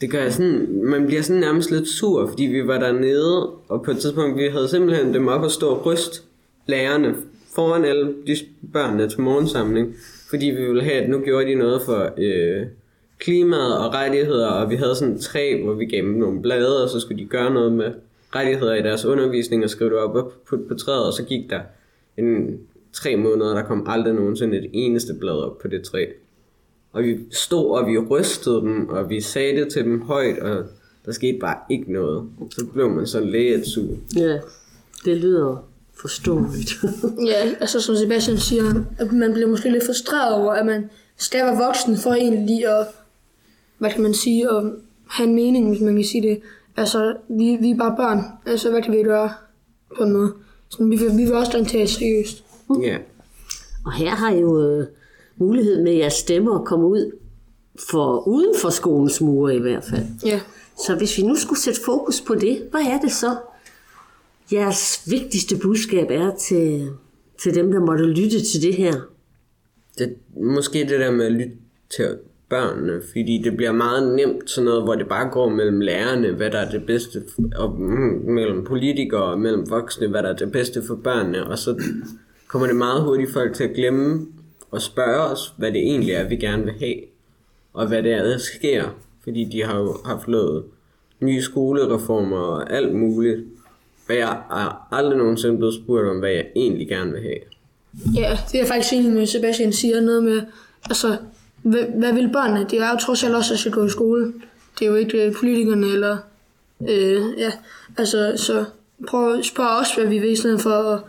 Det 0.00 0.10
gør 0.10 0.22
jeg 0.22 0.32
sådan, 0.32 0.84
man 0.84 1.06
bliver 1.06 1.22
sådan 1.22 1.40
nærmest 1.40 1.70
lidt 1.70 1.88
sur, 1.88 2.26
fordi 2.26 2.42
vi 2.42 2.66
var 2.66 2.78
dernede, 2.78 3.50
og 3.68 3.82
på 3.82 3.90
et 3.90 3.98
tidspunkt, 3.98 4.38
vi 4.38 4.48
havde 4.52 4.68
simpelthen 4.68 5.14
dem 5.14 5.28
op 5.28 5.44
at 5.44 5.50
stå 5.50 5.68
og 5.68 5.86
ryste 5.86 6.22
lærerne 6.66 7.16
foran 7.54 7.84
alle 7.84 8.14
de 8.26 8.36
børnene 8.72 9.08
til 9.08 9.20
morgensamling, 9.20 9.94
fordi 10.32 10.46
vi 10.46 10.66
ville 10.66 10.82
have, 10.82 11.02
at 11.02 11.10
nu 11.10 11.20
gjorde 11.20 11.46
de 11.46 11.54
noget 11.54 11.82
for 11.82 12.10
øh, 12.18 12.66
klimaet 13.18 13.78
og 13.78 13.94
rettigheder, 13.94 14.46
og 14.46 14.70
vi 14.70 14.76
havde 14.76 14.94
sådan 14.94 15.14
et 15.14 15.20
træ, 15.20 15.62
hvor 15.64 15.74
vi 15.74 15.86
gav 15.86 16.02
dem 16.02 16.10
nogle 16.10 16.42
blade, 16.42 16.84
og 16.84 16.90
så 16.90 17.00
skulle 17.00 17.22
de 17.22 17.28
gøre 17.28 17.54
noget 17.54 17.72
med 17.72 17.92
rettigheder 18.34 18.74
i 18.74 18.82
deres 18.82 19.04
undervisning 19.04 19.64
og 19.64 19.70
skrive 19.70 19.90
det 19.90 19.98
op 19.98 20.12
på, 20.12 20.32
på, 20.48 20.58
på 20.68 20.74
træet, 20.74 21.06
og 21.06 21.12
så 21.12 21.24
gik 21.24 21.50
der 21.50 21.60
en 22.16 22.60
tre 22.92 23.16
måneder, 23.16 23.54
der 23.54 23.62
kom 23.62 23.86
aldrig 23.88 24.14
nogensinde 24.14 24.58
et 24.58 24.70
eneste 24.72 25.14
blad 25.20 25.34
op 25.34 25.58
på 25.58 25.68
det 25.68 25.82
træ. 25.82 26.06
Og 26.92 27.02
vi 27.02 27.18
stod, 27.30 27.78
og 27.78 27.86
vi 27.86 27.98
rystede 27.98 28.60
dem, 28.60 28.88
og 28.88 29.10
vi 29.10 29.20
sagde 29.20 29.60
det 29.60 29.72
til 29.72 29.84
dem 29.84 30.00
højt, 30.00 30.38
og 30.38 30.64
der 31.06 31.12
skete 31.12 31.38
bare 31.38 31.56
ikke 31.70 31.92
noget. 31.92 32.28
Så 32.50 32.66
blev 32.72 32.90
man 32.90 33.06
sådan 33.06 33.28
lidt 33.28 33.66
sur. 33.66 33.96
Ja, 34.16 34.38
det 35.04 35.16
lyder 35.16 35.71
forståeligt. 36.00 36.70
Ja, 37.26 37.50
altså 37.60 37.80
som 37.80 37.96
Sebastian 37.96 38.38
siger, 38.38 38.84
at 38.98 39.12
man 39.12 39.32
bliver 39.32 39.48
måske 39.48 39.70
lidt 39.70 39.86
frustreret 39.86 40.34
over, 40.34 40.52
at 40.52 40.66
man 40.66 40.90
skal 41.16 41.44
være 41.46 41.56
voksen 41.56 41.96
for 41.96 42.12
egentlig 42.12 42.66
at, 42.66 42.86
hvad 43.78 43.90
kan 43.90 44.02
man 44.02 44.14
sige, 44.14 44.50
at 44.50 44.64
have 45.08 45.28
en 45.28 45.34
mening, 45.34 45.68
hvis 45.68 45.80
man 45.80 45.96
kan 45.96 46.04
sige 46.04 46.28
det. 46.28 46.40
Altså, 46.76 47.16
vi, 47.28 47.56
vi 47.60 47.70
er 47.70 47.76
bare 47.76 47.96
børn. 47.96 48.24
Altså, 48.46 48.70
hvad 48.70 48.82
kan 48.82 48.92
vi 48.92 49.02
gøre 49.02 49.32
på 49.96 50.02
en 50.02 50.12
måde? 50.12 50.32
Så 50.68 50.84
vi, 50.84 50.96
vil, 50.96 51.16
vi 51.18 51.24
vil 51.24 51.34
også 51.34 51.52
gerne 51.52 51.66
tage 51.66 51.88
seriøst. 51.88 52.44
Ja. 52.82 52.96
Og 53.86 53.92
her 53.92 54.10
har 54.10 54.30
I 54.30 54.40
jo 54.40 54.60
øh, 54.60 54.86
mulighed 55.36 55.82
med 55.82 55.92
jeres 55.92 56.12
stemmer 56.12 56.58
at 56.58 56.64
komme 56.64 56.86
ud 56.86 57.12
for 57.90 58.28
uden 58.28 58.54
for 58.58 58.70
skolens 58.70 59.20
mure 59.20 59.56
i 59.56 59.58
hvert 59.58 59.84
fald. 59.84 60.04
Ja. 60.24 60.40
Så 60.86 60.94
hvis 60.94 61.18
vi 61.18 61.22
nu 61.22 61.36
skulle 61.36 61.60
sætte 61.60 61.80
fokus 61.84 62.20
på 62.20 62.34
det, 62.34 62.68
hvad 62.70 62.80
er 62.80 63.00
det 63.00 63.12
så, 63.12 63.36
jeres 64.52 65.02
vigtigste 65.10 65.58
budskab 65.62 66.06
er 66.10 66.36
til, 66.36 66.90
til 67.42 67.54
dem, 67.54 67.72
der 67.72 67.80
måtte 67.80 68.04
lytte 68.04 68.40
til 68.40 68.62
det 68.62 68.74
her? 68.74 68.92
Det, 69.98 70.16
måske 70.36 70.78
det 70.78 71.00
der 71.00 71.10
med 71.10 71.26
at 71.26 71.32
lytte 71.32 71.56
til 71.96 72.18
børnene, 72.48 73.02
fordi 73.12 73.42
det 73.44 73.56
bliver 73.56 73.72
meget 73.72 74.16
nemt 74.16 74.50
sådan 74.50 74.64
noget, 74.64 74.82
hvor 74.82 74.94
det 74.94 75.08
bare 75.08 75.30
går 75.30 75.48
mellem 75.48 75.80
lærerne, 75.80 76.30
hvad 76.30 76.50
der 76.50 76.58
er 76.58 76.70
det 76.70 76.86
bedste, 76.86 77.22
og 77.56 77.80
mm, 77.80 78.32
mellem 78.32 78.64
politikere 78.64 79.22
og 79.22 79.40
mellem 79.40 79.70
voksne, 79.70 80.08
hvad 80.08 80.22
der 80.22 80.28
er 80.28 80.36
det 80.36 80.52
bedste 80.52 80.82
for 80.86 80.94
børnene, 80.94 81.46
og 81.46 81.58
så 81.58 81.82
kommer 82.48 82.66
det 82.66 82.76
meget 82.76 83.02
hurtigt 83.02 83.32
folk 83.32 83.54
til 83.54 83.64
at 83.64 83.74
glemme 83.74 84.26
og 84.70 84.82
spørge 84.82 85.20
os, 85.20 85.54
hvad 85.58 85.72
det 85.72 85.80
egentlig 85.80 86.12
er, 86.12 86.28
vi 86.28 86.36
gerne 86.36 86.64
vil 86.64 86.74
have, 86.80 86.96
og 87.72 87.88
hvad 87.88 88.02
det 88.02 88.12
er, 88.12 88.22
der 88.22 88.38
sker, 88.38 88.84
fordi 89.24 89.44
de 89.44 89.64
har 89.64 89.78
jo 89.78 89.96
haft 90.04 90.28
lavet 90.28 90.64
nye 91.20 91.42
skolereformer 91.42 92.38
og 92.38 92.72
alt 92.72 92.94
muligt, 92.94 93.44
og 94.12 94.18
jeg 94.18 94.30
er 94.50 94.88
aldrig 94.90 95.18
nogensinde 95.18 95.56
blevet 95.56 95.74
spurgt 95.74 96.08
om, 96.08 96.18
hvad 96.18 96.30
jeg 96.30 96.46
egentlig 96.56 96.88
gerne 96.88 97.12
vil 97.12 97.22
have. 97.22 97.38
Ja, 98.14 98.38
det 98.52 98.60
er 98.60 98.66
faktisk 98.66 98.92
enig 98.92 99.12
med 99.12 99.26
Sebastian 99.26 99.72
siger 99.72 100.00
noget 100.00 100.24
med, 100.24 100.42
altså, 100.84 101.16
hvad, 101.62 101.84
hvad 101.98 102.12
vil 102.12 102.32
børnene? 102.32 102.66
Det 102.70 102.80
er 102.80 102.90
jo 102.90 102.96
trods 102.96 103.24
alt 103.24 103.34
også, 103.34 103.54
at 103.54 103.58
skal 103.58 103.72
gå 103.72 103.84
i 103.84 103.90
skole. 103.90 104.32
Det 104.78 104.86
er 104.86 104.90
jo 104.90 104.96
ikke 104.96 105.26
øh, 105.26 105.34
politikerne 105.34 105.86
eller, 105.86 106.16
øh, 106.80 107.22
ja, 107.38 107.52
altså, 107.98 108.32
så 108.36 108.64
prøv 109.08 109.34
at 109.34 109.44
spørge 109.44 109.80
os, 109.80 109.94
hvad 109.94 110.06
vi 110.06 110.18
vil, 110.18 110.30
i 110.30 110.36
stedet 110.36 110.60
for 110.60 110.70
at 110.70 111.00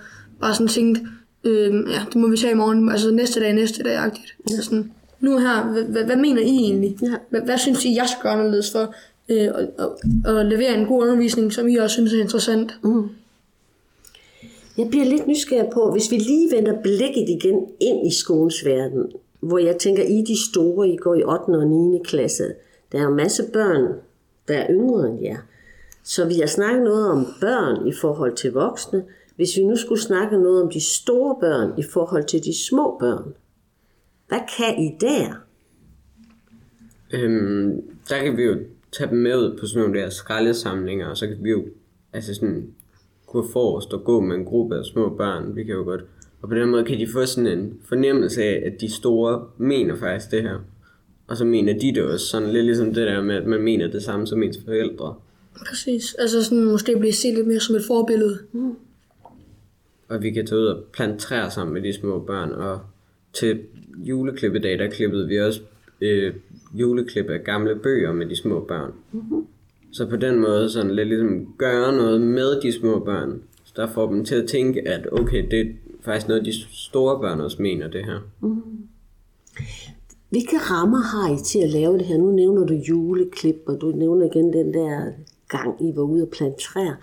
bare 0.41 0.53
sådan 0.53 0.67
tænke, 0.67 1.01
øh, 1.43 1.73
ja, 1.89 2.01
det 2.05 2.15
må 2.15 2.27
vi 2.27 2.37
tage 2.37 2.51
i 2.51 2.55
morgen, 2.55 2.89
altså 2.89 3.11
næste 3.11 3.39
dag, 3.39 3.53
næste 3.53 3.83
dag, 3.83 3.95
agtigt. 3.95 4.35
Ja. 4.49 4.61
Sådan, 4.61 4.91
nu 5.19 5.37
her, 5.37 5.63
hvad, 5.63 5.83
hvad, 5.83 6.03
hvad 6.03 6.15
mener 6.15 6.41
I 6.41 6.55
egentlig? 6.55 6.97
Ja. 7.01 7.13
Hvad, 7.29 7.41
hvad 7.41 7.57
synes 7.57 7.85
I, 7.85 7.95
jeg 7.95 8.09
skal 8.09 8.21
gøre 8.21 8.33
anderledes 8.33 8.71
for 8.71 8.93
øh, 9.29 9.47
at, 9.47 9.69
at 10.25 10.45
levere 10.45 10.73
en 10.73 10.85
god 10.85 11.03
undervisning, 11.03 11.53
som 11.53 11.67
I 11.67 11.75
også 11.75 11.93
synes 11.93 12.13
er 12.13 12.21
interessant? 12.21 12.79
Mm. 12.83 13.09
Jeg 14.77 14.89
bliver 14.89 15.05
lidt 15.05 15.27
nysgerrig 15.27 15.69
på, 15.73 15.91
hvis 15.91 16.11
vi 16.11 16.15
lige 16.15 16.55
vender 16.55 16.81
blikket 16.81 17.29
igen 17.29 17.67
ind 17.79 18.07
i 18.07 18.11
skolens 18.11 18.65
verden, 18.65 19.11
hvor 19.39 19.57
jeg 19.57 19.77
tænker, 19.77 20.03
I 20.03 20.21
de 20.21 20.49
store, 20.51 20.89
I 20.89 20.97
går 20.97 21.15
i 21.15 21.23
8. 21.23 21.49
og 21.49 21.67
9. 21.67 21.99
klasse. 22.03 22.53
Der 22.91 22.99
er 22.99 23.07
en 23.07 23.15
masse 23.15 23.43
børn, 23.53 23.99
der 24.47 24.57
er 24.57 24.67
yngre 24.69 25.09
end 25.09 25.21
jer. 25.23 25.37
Så 26.03 26.25
vi 26.25 26.33
har 26.39 26.47
snakket 26.47 26.83
noget 26.83 27.09
om 27.09 27.27
børn 27.41 27.87
i 27.87 27.93
forhold 27.93 28.35
til 28.35 28.51
voksne. 28.51 29.03
Hvis 29.35 29.57
vi 29.57 29.63
nu 29.63 29.75
skulle 29.75 30.01
snakke 30.01 30.37
noget 30.37 30.63
om 30.63 30.71
de 30.71 30.81
store 30.81 31.35
børn 31.39 31.79
i 31.79 31.83
forhold 31.83 32.23
til 32.23 32.43
de 32.43 32.67
små 32.67 32.97
børn, 32.99 33.33
hvad 34.27 34.39
kan 34.57 34.83
I 34.83 34.97
der? 35.01 35.33
Øhm, 37.13 37.81
der 38.09 38.23
kan 38.23 38.37
vi 38.37 38.43
jo 38.43 38.57
tage 38.97 39.09
dem 39.09 39.17
med 39.17 39.37
ud 39.37 39.57
på 39.59 39.67
sådan 39.67 39.81
nogle 39.81 39.99
der 39.99 40.09
skraldesamlinger, 40.09 41.07
og 41.07 41.17
så 41.17 41.27
kan 41.27 41.37
vi 41.41 41.49
jo 41.49 41.65
altså 42.13 42.33
sådan 42.33 42.67
gå 43.27 43.47
forrest 43.53 43.93
og 43.93 44.03
gå 44.03 44.19
med 44.19 44.35
en 44.35 44.45
gruppe 44.45 44.77
af 44.77 44.85
små 44.85 45.09
børn. 45.09 45.55
Vi 45.55 45.63
kan 45.63 45.75
jo 45.75 45.83
godt. 45.83 46.01
Og 46.41 46.49
på 46.49 46.55
den 46.55 46.69
måde 46.69 46.83
kan 46.83 46.99
de 46.99 47.07
få 47.07 47.25
sådan 47.25 47.59
en 47.59 47.79
fornemmelse 47.85 48.43
af, 48.43 48.63
at 48.65 48.81
de 48.81 48.91
store 48.91 49.45
mener 49.57 49.95
faktisk 49.95 50.31
det 50.31 50.41
her. 50.41 50.59
Og 51.27 51.37
så 51.37 51.45
mener 51.45 51.73
de 51.73 51.93
det 51.95 52.03
også. 52.03 52.25
Sådan 52.25 52.49
lidt 52.49 52.65
ligesom 52.65 52.93
det 52.93 53.07
der 53.07 53.21
med, 53.21 53.35
at 53.35 53.47
man 53.47 53.61
mener 53.61 53.87
det 53.87 54.03
samme 54.03 54.27
som 54.27 54.43
ens 54.43 54.59
forældre. 54.65 55.15
Præcis. 55.67 56.13
Altså 56.13 56.43
sådan 56.43 56.63
måske 56.63 56.99
blive 56.99 57.13
set 57.13 57.35
lidt 57.35 57.47
mere 57.47 57.59
som 57.59 57.75
et 57.75 57.83
forbillede. 57.87 58.39
og 60.09 60.23
vi 60.23 60.31
kan 60.31 60.45
tage 60.45 60.61
ud 60.61 60.65
og 60.65 60.83
plante 60.93 61.17
træer 61.17 61.49
sammen 61.49 61.73
med 61.73 61.81
de 61.81 61.93
små 61.93 62.19
børn. 62.19 62.51
Og 62.51 62.79
til 63.33 63.59
juleklippedag, 63.97 64.79
der 64.79 64.89
klippede 64.89 65.27
vi 65.27 65.39
også 65.39 65.61
øh, 66.03 66.33
juleklip 66.73 67.25
af 67.29 67.43
gamle 67.43 67.75
bøger 67.75 68.13
med 68.13 68.25
de 68.25 68.35
små 68.35 68.59
børn. 68.59 68.91
Mm-hmm. 69.11 69.45
Så 69.91 70.09
på 70.09 70.15
den 70.15 70.39
måde 70.39 70.69
sådan 70.69 70.95
lidt 70.95 71.07
ligesom 71.07 71.55
gøre 71.57 71.95
noget 71.95 72.21
med 72.21 72.61
de 72.61 72.71
små 72.71 72.99
børn. 72.99 73.41
Så 73.63 73.73
der 73.75 73.87
får 73.87 74.09
dem 74.09 74.25
til 74.25 74.35
at 74.35 74.47
tænke, 74.47 74.87
at 74.87 75.07
okay, 75.11 75.47
det 75.51 75.61
er 75.61 75.65
faktisk 76.05 76.27
noget, 76.27 76.45
de 76.45 76.53
store 76.71 77.19
børn 77.19 77.39
også 77.39 77.61
mener 77.61 77.87
det 77.87 78.05
her. 78.05 78.19
Hvilke 80.29 80.57
rammer 80.57 81.01
har 81.01 81.33
I 81.33 81.43
til 81.43 81.59
at 81.59 81.69
lave 81.69 81.97
det 81.97 82.05
her? 82.05 82.17
Nu 82.17 82.31
nævner 82.31 82.65
du 82.65 82.73
juleklip, 82.73 83.55
og 83.67 83.81
du 83.81 83.91
nævner 83.91 84.25
igen 84.25 84.53
den 84.53 84.73
der 84.73 85.11
gang, 85.49 85.89
I 85.89 85.95
var 85.95 86.03
ude 86.03 86.23
og 86.23 86.29
plante 86.29 86.63
træer. 86.63 86.95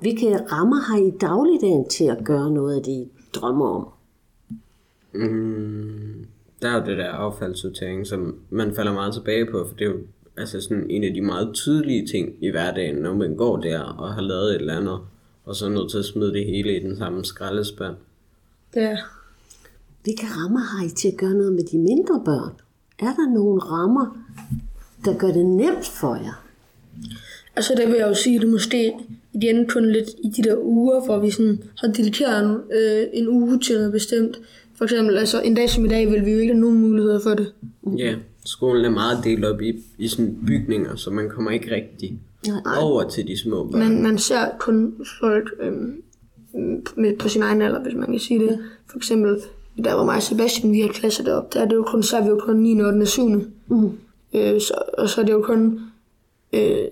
Hvilke 0.00 0.36
rammer 0.36 0.76
har 0.76 0.98
I 0.98 1.08
i 1.08 1.18
dagligdagen 1.20 1.88
til 1.88 2.04
at 2.04 2.24
gøre 2.24 2.50
noget 2.50 2.76
af 2.76 2.82
det, 2.82 2.92
I 2.92 3.08
drømmer 3.34 3.66
om? 3.66 3.88
Mm, 5.12 6.26
der 6.62 6.68
er 6.68 6.74
jo 6.80 6.86
det 6.86 6.98
der 6.98 7.10
affaldssortering, 7.10 8.06
som 8.06 8.38
man 8.50 8.74
falder 8.74 8.92
meget 8.92 9.14
tilbage 9.14 9.46
på, 9.46 9.66
for 9.68 9.76
det 9.76 9.84
er 9.84 9.90
jo 9.90 9.98
altså 10.36 10.60
sådan 10.60 10.90
en 10.90 11.04
af 11.04 11.14
de 11.14 11.20
meget 11.20 11.50
tydelige 11.54 12.06
ting 12.06 12.34
i 12.40 12.50
hverdagen, 12.50 12.96
når 12.96 13.14
man 13.14 13.36
går 13.36 13.56
der 13.56 13.80
og 13.80 14.14
har 14.14 14.22
lavet 14.22 14.50
et 14.50 14.60
eller 14.60 14.76
andet, 14.76 14.98
og 15.44 15.56
så 15.56 15.66
er 15.66 15.70
nødt 15.70 15.90
til 15.90 15.98
at 15.98 16.04
smide 16.04 16.32
det 16.32 16.46
hele 16.46 16.76
i 16.76 16.82
den 16.82 16.96
samme 16.96 17.24
skraldespand. 17.24 17.94
Det 18.74 18.82
er, 18.82 18.96
Hvilke 20.02 20.26
rammer 20.26 20.60
har 20.60 20.86
I 20.86 20.88
til 20.88 21.08
at 21.08 21.16
gøre 21.16 21.34
noget 21.34 21.52
med 21.52 21.64
de 21.64 21.78
mindre 21.78 22.22
børn? 22.24 22.52
Er 22.98 23.14
der 23.14 23.34
nogle 23.34 23.60
rammer, 23.60 24.18
der 25.04 25.18
gør 25.18 25.32
det 25.32 25.46
nemt 25.46 25.86
for 25.86 26.14
jer? 26.14 26.48
altså 27.58 27.74
der 27.76 27.86
vil 27.86 27.96
jeg 27.96 28.08
jo 28.08 28.14
sige, 28.14 28.36
at 28.36 28.42
det 28.42 28.50
måske 28.50 28.92
igen 29.32 29.66
kun 29.68 29.92
lidt 29.92 30.08
i 30.24 30.28
de 30.36 30.42
der 30.42 30.56
uger, 30.58 31.04
hvor 31.04 31.18
vi 31.18 31.30
sådan 31.30 31.62
har 31.78 31.88
dedikeret 31.88 32.44
en, 32.44 32.56
øh, 32.72 33.06
en 33.12 33.28
uge 33.28 33.58
til 33.60 33.76
noget 33.76 33.92
bestemt. 33.92 34.36
For 34.78 34.84
eksempel, 34.84 35.18
altså 35.18 35.40
en 35.40 35.54
dag 35.54 35.70
som 35.70 35.84
i 35.84 35.88
dag 35.88 36.10
vil 36.10 36.26
vi 36.26 36.30
jo 36.30 36.38
ikke 36.38 36.52
have 36.52 36.60
nogen 36.60 36.78
muligheder 36.78 37.20
for 37.20 37.34
det. 37.34 37.52
Ja, 37.98 38.14
skolen 38.44 38.84
er 38.84 38.90
meget 38.90 39.24
delt 39.24 39.44
op 39.44 39.60
i, 39.60 39.72
i 39.98 40.08
sådan 40.08 40.38
bygninger, 40.46 40.96
så 40.96 41.10
man 41.10 41.28
kommer 41.28 41.50
ikke 41.50 41.74
rigtig 41.74 42.18
Nej. 42.46 42.62
over 42.80 43.08
til 43.08 43.26
de 43.26 43.38
små 43.38 43.64
børn. 43.64 43.80
Man, 43.80 44.02
man 44.02 44.18
ser 44.18 44.40
kun 44.58 44.94
folk 45.20 45.54
øhm, 45.60 46.02
med, 46.96 47.16
på 47.16 47.28
sin 47.28 47.42
egen 47.42 47.62
alder, 47.62 47.82
hvis 47.82 47.94
man 47.94 48.06
kan 48.06 48.18
sige 48.18 48.40
det. 48.40 48.58
For 48.90 48.96
eksempel, 48.96 49.36
der 49.84 49.94
var 49.94 50.04
mig 50.04 50.16
og 50.16 50.22
Sebastian, 50.22 50.72
vi 50.72 50.80
har 50.80 50.88
klasser 50.88 51.24
deroppe, 51.24 51.58
der 51.58 51.64
er 51.64 51.68
det 51.68 51.76
jo 51.76 51.82
kun, 51.82 52.02
så 52.02 52.16
er 52.16 52.22
vi 52.22 52.28
jo 52.28 52.40
kun 52.44 52.56
9. 52.56 52.82
8. 52.82 53.06
7. 53.06 53.28
Mm. 53.68 53.90
Øh, 54.34 54.60
så, 54.60 54.74
og 54.98 55.08
så 55.08 55.20
er 55.20 55.24
det 55.24 55.32
jo 55.32 55.42
kun 55.42 55.80
øh, 56.52 56.84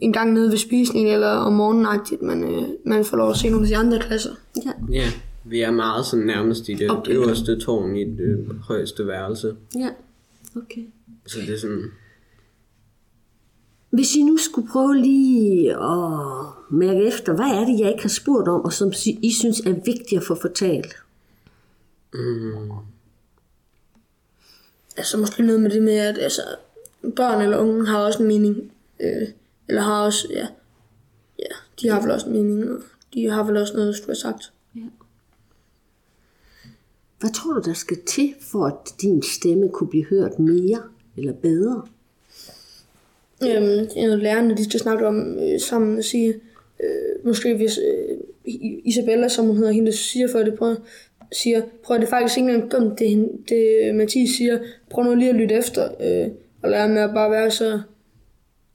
en 0.00 0.12
gang 0.12 0.32
nede 0.32 0.50
ved 0.50 0.58
spisningen 0.58 1.14
eller 1.14 1.28
om 1.28 1.52
morgenen, 1.52 1.86
man, 2.20 2.44
øh, 2.44 2.62
man 2.84 3.04
får 3.04 3.16
lov 3.16 3.30
at 3.30 3.36
se 3.36 3.50
nogle 3.50 3.64
af 3.64 3.68
de 3.68 3.76
andre 3.76 3.98
klasser. 3.98 4.30
Ja. 4.64 4.72
Ja, 4.92 5.06
vi 5.44 5.60
er 5.60 5.70
meget 5.70 6.06
sådan 6.06 6.26
nærmest 6.26 6.68
i 6.68 6.74
det 6.74 6.90
Opdelt. 6.90 7.16
øverste 7.16 7.60
tårn 7.60 7.96
i 7.96 8.04
det 8.04 8.46
højeste 8.62 9.06
værelse. 9.06 9.56
ja. 9.76 9.88
Okay. 10.56 10.86
Så 11.26 11.38
det 11.38 11.54
er 11.54 11.58
sådan, 11.58 11.84
Hvis 13.90 14.14
I 14.14 14.22
nu 14.22 14.36
skulle 14.36 14.68
prøve 14.72 14.96
lige 14.96 15.70
at 15.70 16.44
mærke 16.70 17.06
efter, 17.06 17.34
hvad 17.34 17.44
er 17.46 17.64
det, 17.64 17.80
jeg 17.80 17.88
ikke 17.90 18.02
har 18.02 18.08
spurgt 18.08 18.48
om, 18.48 18.60
og 18.60 18.72
som 18.72 18.92
I 19.22 19.32
synes 19.32 19.60
er 19.60 19.72
vigtigt 19.72 20.20
at 20.20 20.26
få 20.26 20.34
fortalt? 20.40 20.94
Altså 24.96 25.18
måske 25.18 25.42
noget 25.42 25.60
med 25.60 25.70
det 25.70 25.82
med, 25.82 25.92
at 25.96 26.18
altså, 26.18 26.42
børn 27.16 27.42
eller 27.42 27.58
unge 27.58 27.86
har 27.86 27.98
også 27.98 28.22
en 28.22 28.28
mening. 28.28 28.72
Øh, 29.00 29.28
eller 29.68 29.82
har 29.82 30.04
også, 30.04 30.28
ja, 30.30 30.46
ja, 31.38 31.54
de 31.82 31.88
har 31.88 32.00
vel 32.02 32.10
også 32.10 32.26
en 32.26 32.32
mening. 32.32 32.70
Og 32.70 32.78
de 33.14 33.30
har 33.30 33.44
vel 33.44 33.56
også 33.56 33.72
noget, 33.74 33.86
der 33.86 33.92
skulle 33.94 34.08
have 34.08 34.32
sagt. 34.32 34.52
Hvad 37.22 37.30
tror 37.30 37.52
du, 37.52 37.60
der 37.64 37.72
skal 37.72 37.96
til, 38.06 38.34
for 38.40 38.64
at 38.66 38.94
din 39.02 39.22
stemme 39.22 39.68
kunne 39.68 39.88
blive 39.88 40.04
hørt 40.04 40.38
mere 40.38 40.82
eller 41.16 41.32
bedre? 41.32 41.82
Øhm, 43.42 43.86
det 43.88 43.96
er 43.96 44.06
noget 44.06 44.22
lærerne, 44.22 44.56
de 44.56 44.64
skal 44.64 44.80
snakke 44.80 45.06
om 45.06 45.38
øh, 45.38 45.60
sammen 45.60 45.98
og 45.98 46.04
sige, 46.04 46.34
øh, 46.80 47.26
måske 47.26 47.56
hvis 47.56 47.78
øh, 47.78 48.18
Isabella, 48.84 49.28
som 49.28 49.46
hun 49.46 49.56
hedder, 49.56 49.72
hende 49.72 49.92
siger 49.92 50.28
for 50.32 50.38
det, 50.38 50.54
prøv, 50.54 50.76
siger, 51.32 51.62
prøv 51.82 51.96
det 51.96 52.04
er 52.04 52.10
faktisk 52.10 52.38
ikke 52.38 52.52
engang 52.52 52.72
dumt, 52.72 52.98
det, 52.98 53.30
det 53.48 53.94
Mathias 53.94 54.30
siger, 54.30 54.58
prøv 54.90 55.04
nu 55.04 55.14
lige 55.14 55.30
at 55.30 55.36
lytte 55.36 55.54
efter, 55.54 55.82
øh, 55.84 56.30
og 56.62 56.70
lade 56.70 56.88
med 56.88 57.02
at 57.02 57.14
bare 57.14 57.30
være 57.30 57.50
så 57.50 57.80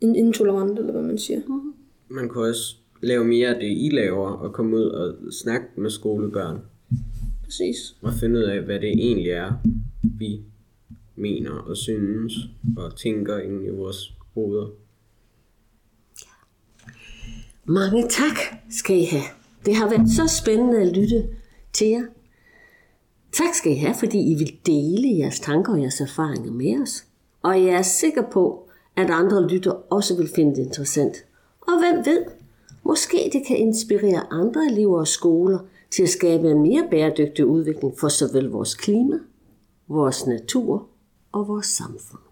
in- 0.02 0.16
intolerant, 0.16 0.80
eller 0.80 0.92
hvad 0.92 1.02
man 1.02 1.18
siger. 1.18 1.42
man 2.10 2.30
kunne 2.30 2.50
også 2.50 2.76
lave 3.02 3.26
mere 3.26 3.50
af 3.50 3.56
det, 3.56 3.68
I 3.68 3.90
laver, 3.94 4.30
og 4.30 4.54
komme 4.54 4.78
ud 4.78 4.84
og 4.84 5.16
snakke 5.32 5.68
med 5.76 5.90
skolebørn, 5.90 6.58
Præcis. 7.48 7.96
og 8.02 8.14
finde 8.14 8.40
ud 8.40 8.44
af, 8.44 8.62
hvad 8.62 8.80
det 8.80 8.90
egentlig 8.90 9.30
er, 9.30 9.54
vi 10.04 10.42
mener 11.16 11.52
og 11.52 11.78
synes, 11.78 12.34
og 12.78 12.96
tænker 12.96 13.38
ind 13.38 13.66
i 13.66 13.70
vores 13.70 14.14
hoveder. 14.34 14.68
Mange 17.66 18.08
tak 18.10 18.38
skal 18.70 18.98
I 18.98 19.04
have. 19.04 19.24
Det 19.66 19.76
har 19.76 19.90
været 19.90 20.10
så 20.10 20.42
spændende 20.42 20.82
at 20.82 20.98
lytte 20.98 21.30
til 21.74 21.88
jer. 21.88 22.04
Tak 23.32 23.54
skal 23.54 23.72
I 23.72 23.76
have, 23.76 23.96
fordi 24.00 24.32
I 24.32 24.36
vil 24.36 24.60
dele 24.66 25.18
jeres 25.18 25.40
tanker 25.40 25.74
og 25.74 25.82
jeres 25.82 26.02
erfaringer 26.02 26.52
med 26.52 26.82
os. 26.82 27.06
Og 27.44 27.64
jeg 27.64 27.74
er 27.74 27.82
sikker 27.82 28.24
på, 28.32 28.70
at 28.96 29.10
andre 29.10 29.48
lytter 29.48 29.72
også 29.72 30.18
vil 30.18 30.30
finde 30.36 30.56
det 30.56 30.62
interessant. 30.62 31.26
Og 31.62 31.74
hvem 31.80 32.06
ved, 32.06 32.26
måske 32.84 33.30
det 33.34 33.42
kan 33.48 33.58
inspirere 33.58 34.34
andre 34.34 34.66
elever 34.72 35.00
og 35.00 35.08
skoler 35.08 35.60
til 35.92 36.04
at 36.04 36.10
skabe 36.10 36.52
en 36.52 36.62
mere 36.62 36.88
bæredygtig 36.92 37.46
udvikling 37.46 37.94
for 38.00 38.08
såvel 38.08 38.46
vores 38.46 38.76
klima, 38.76 39.20
vores 39.88 40.28
natur 40.28 40.88
og 41.32 41.48
vores 41.48 41.66
samfund. 41.66 42.22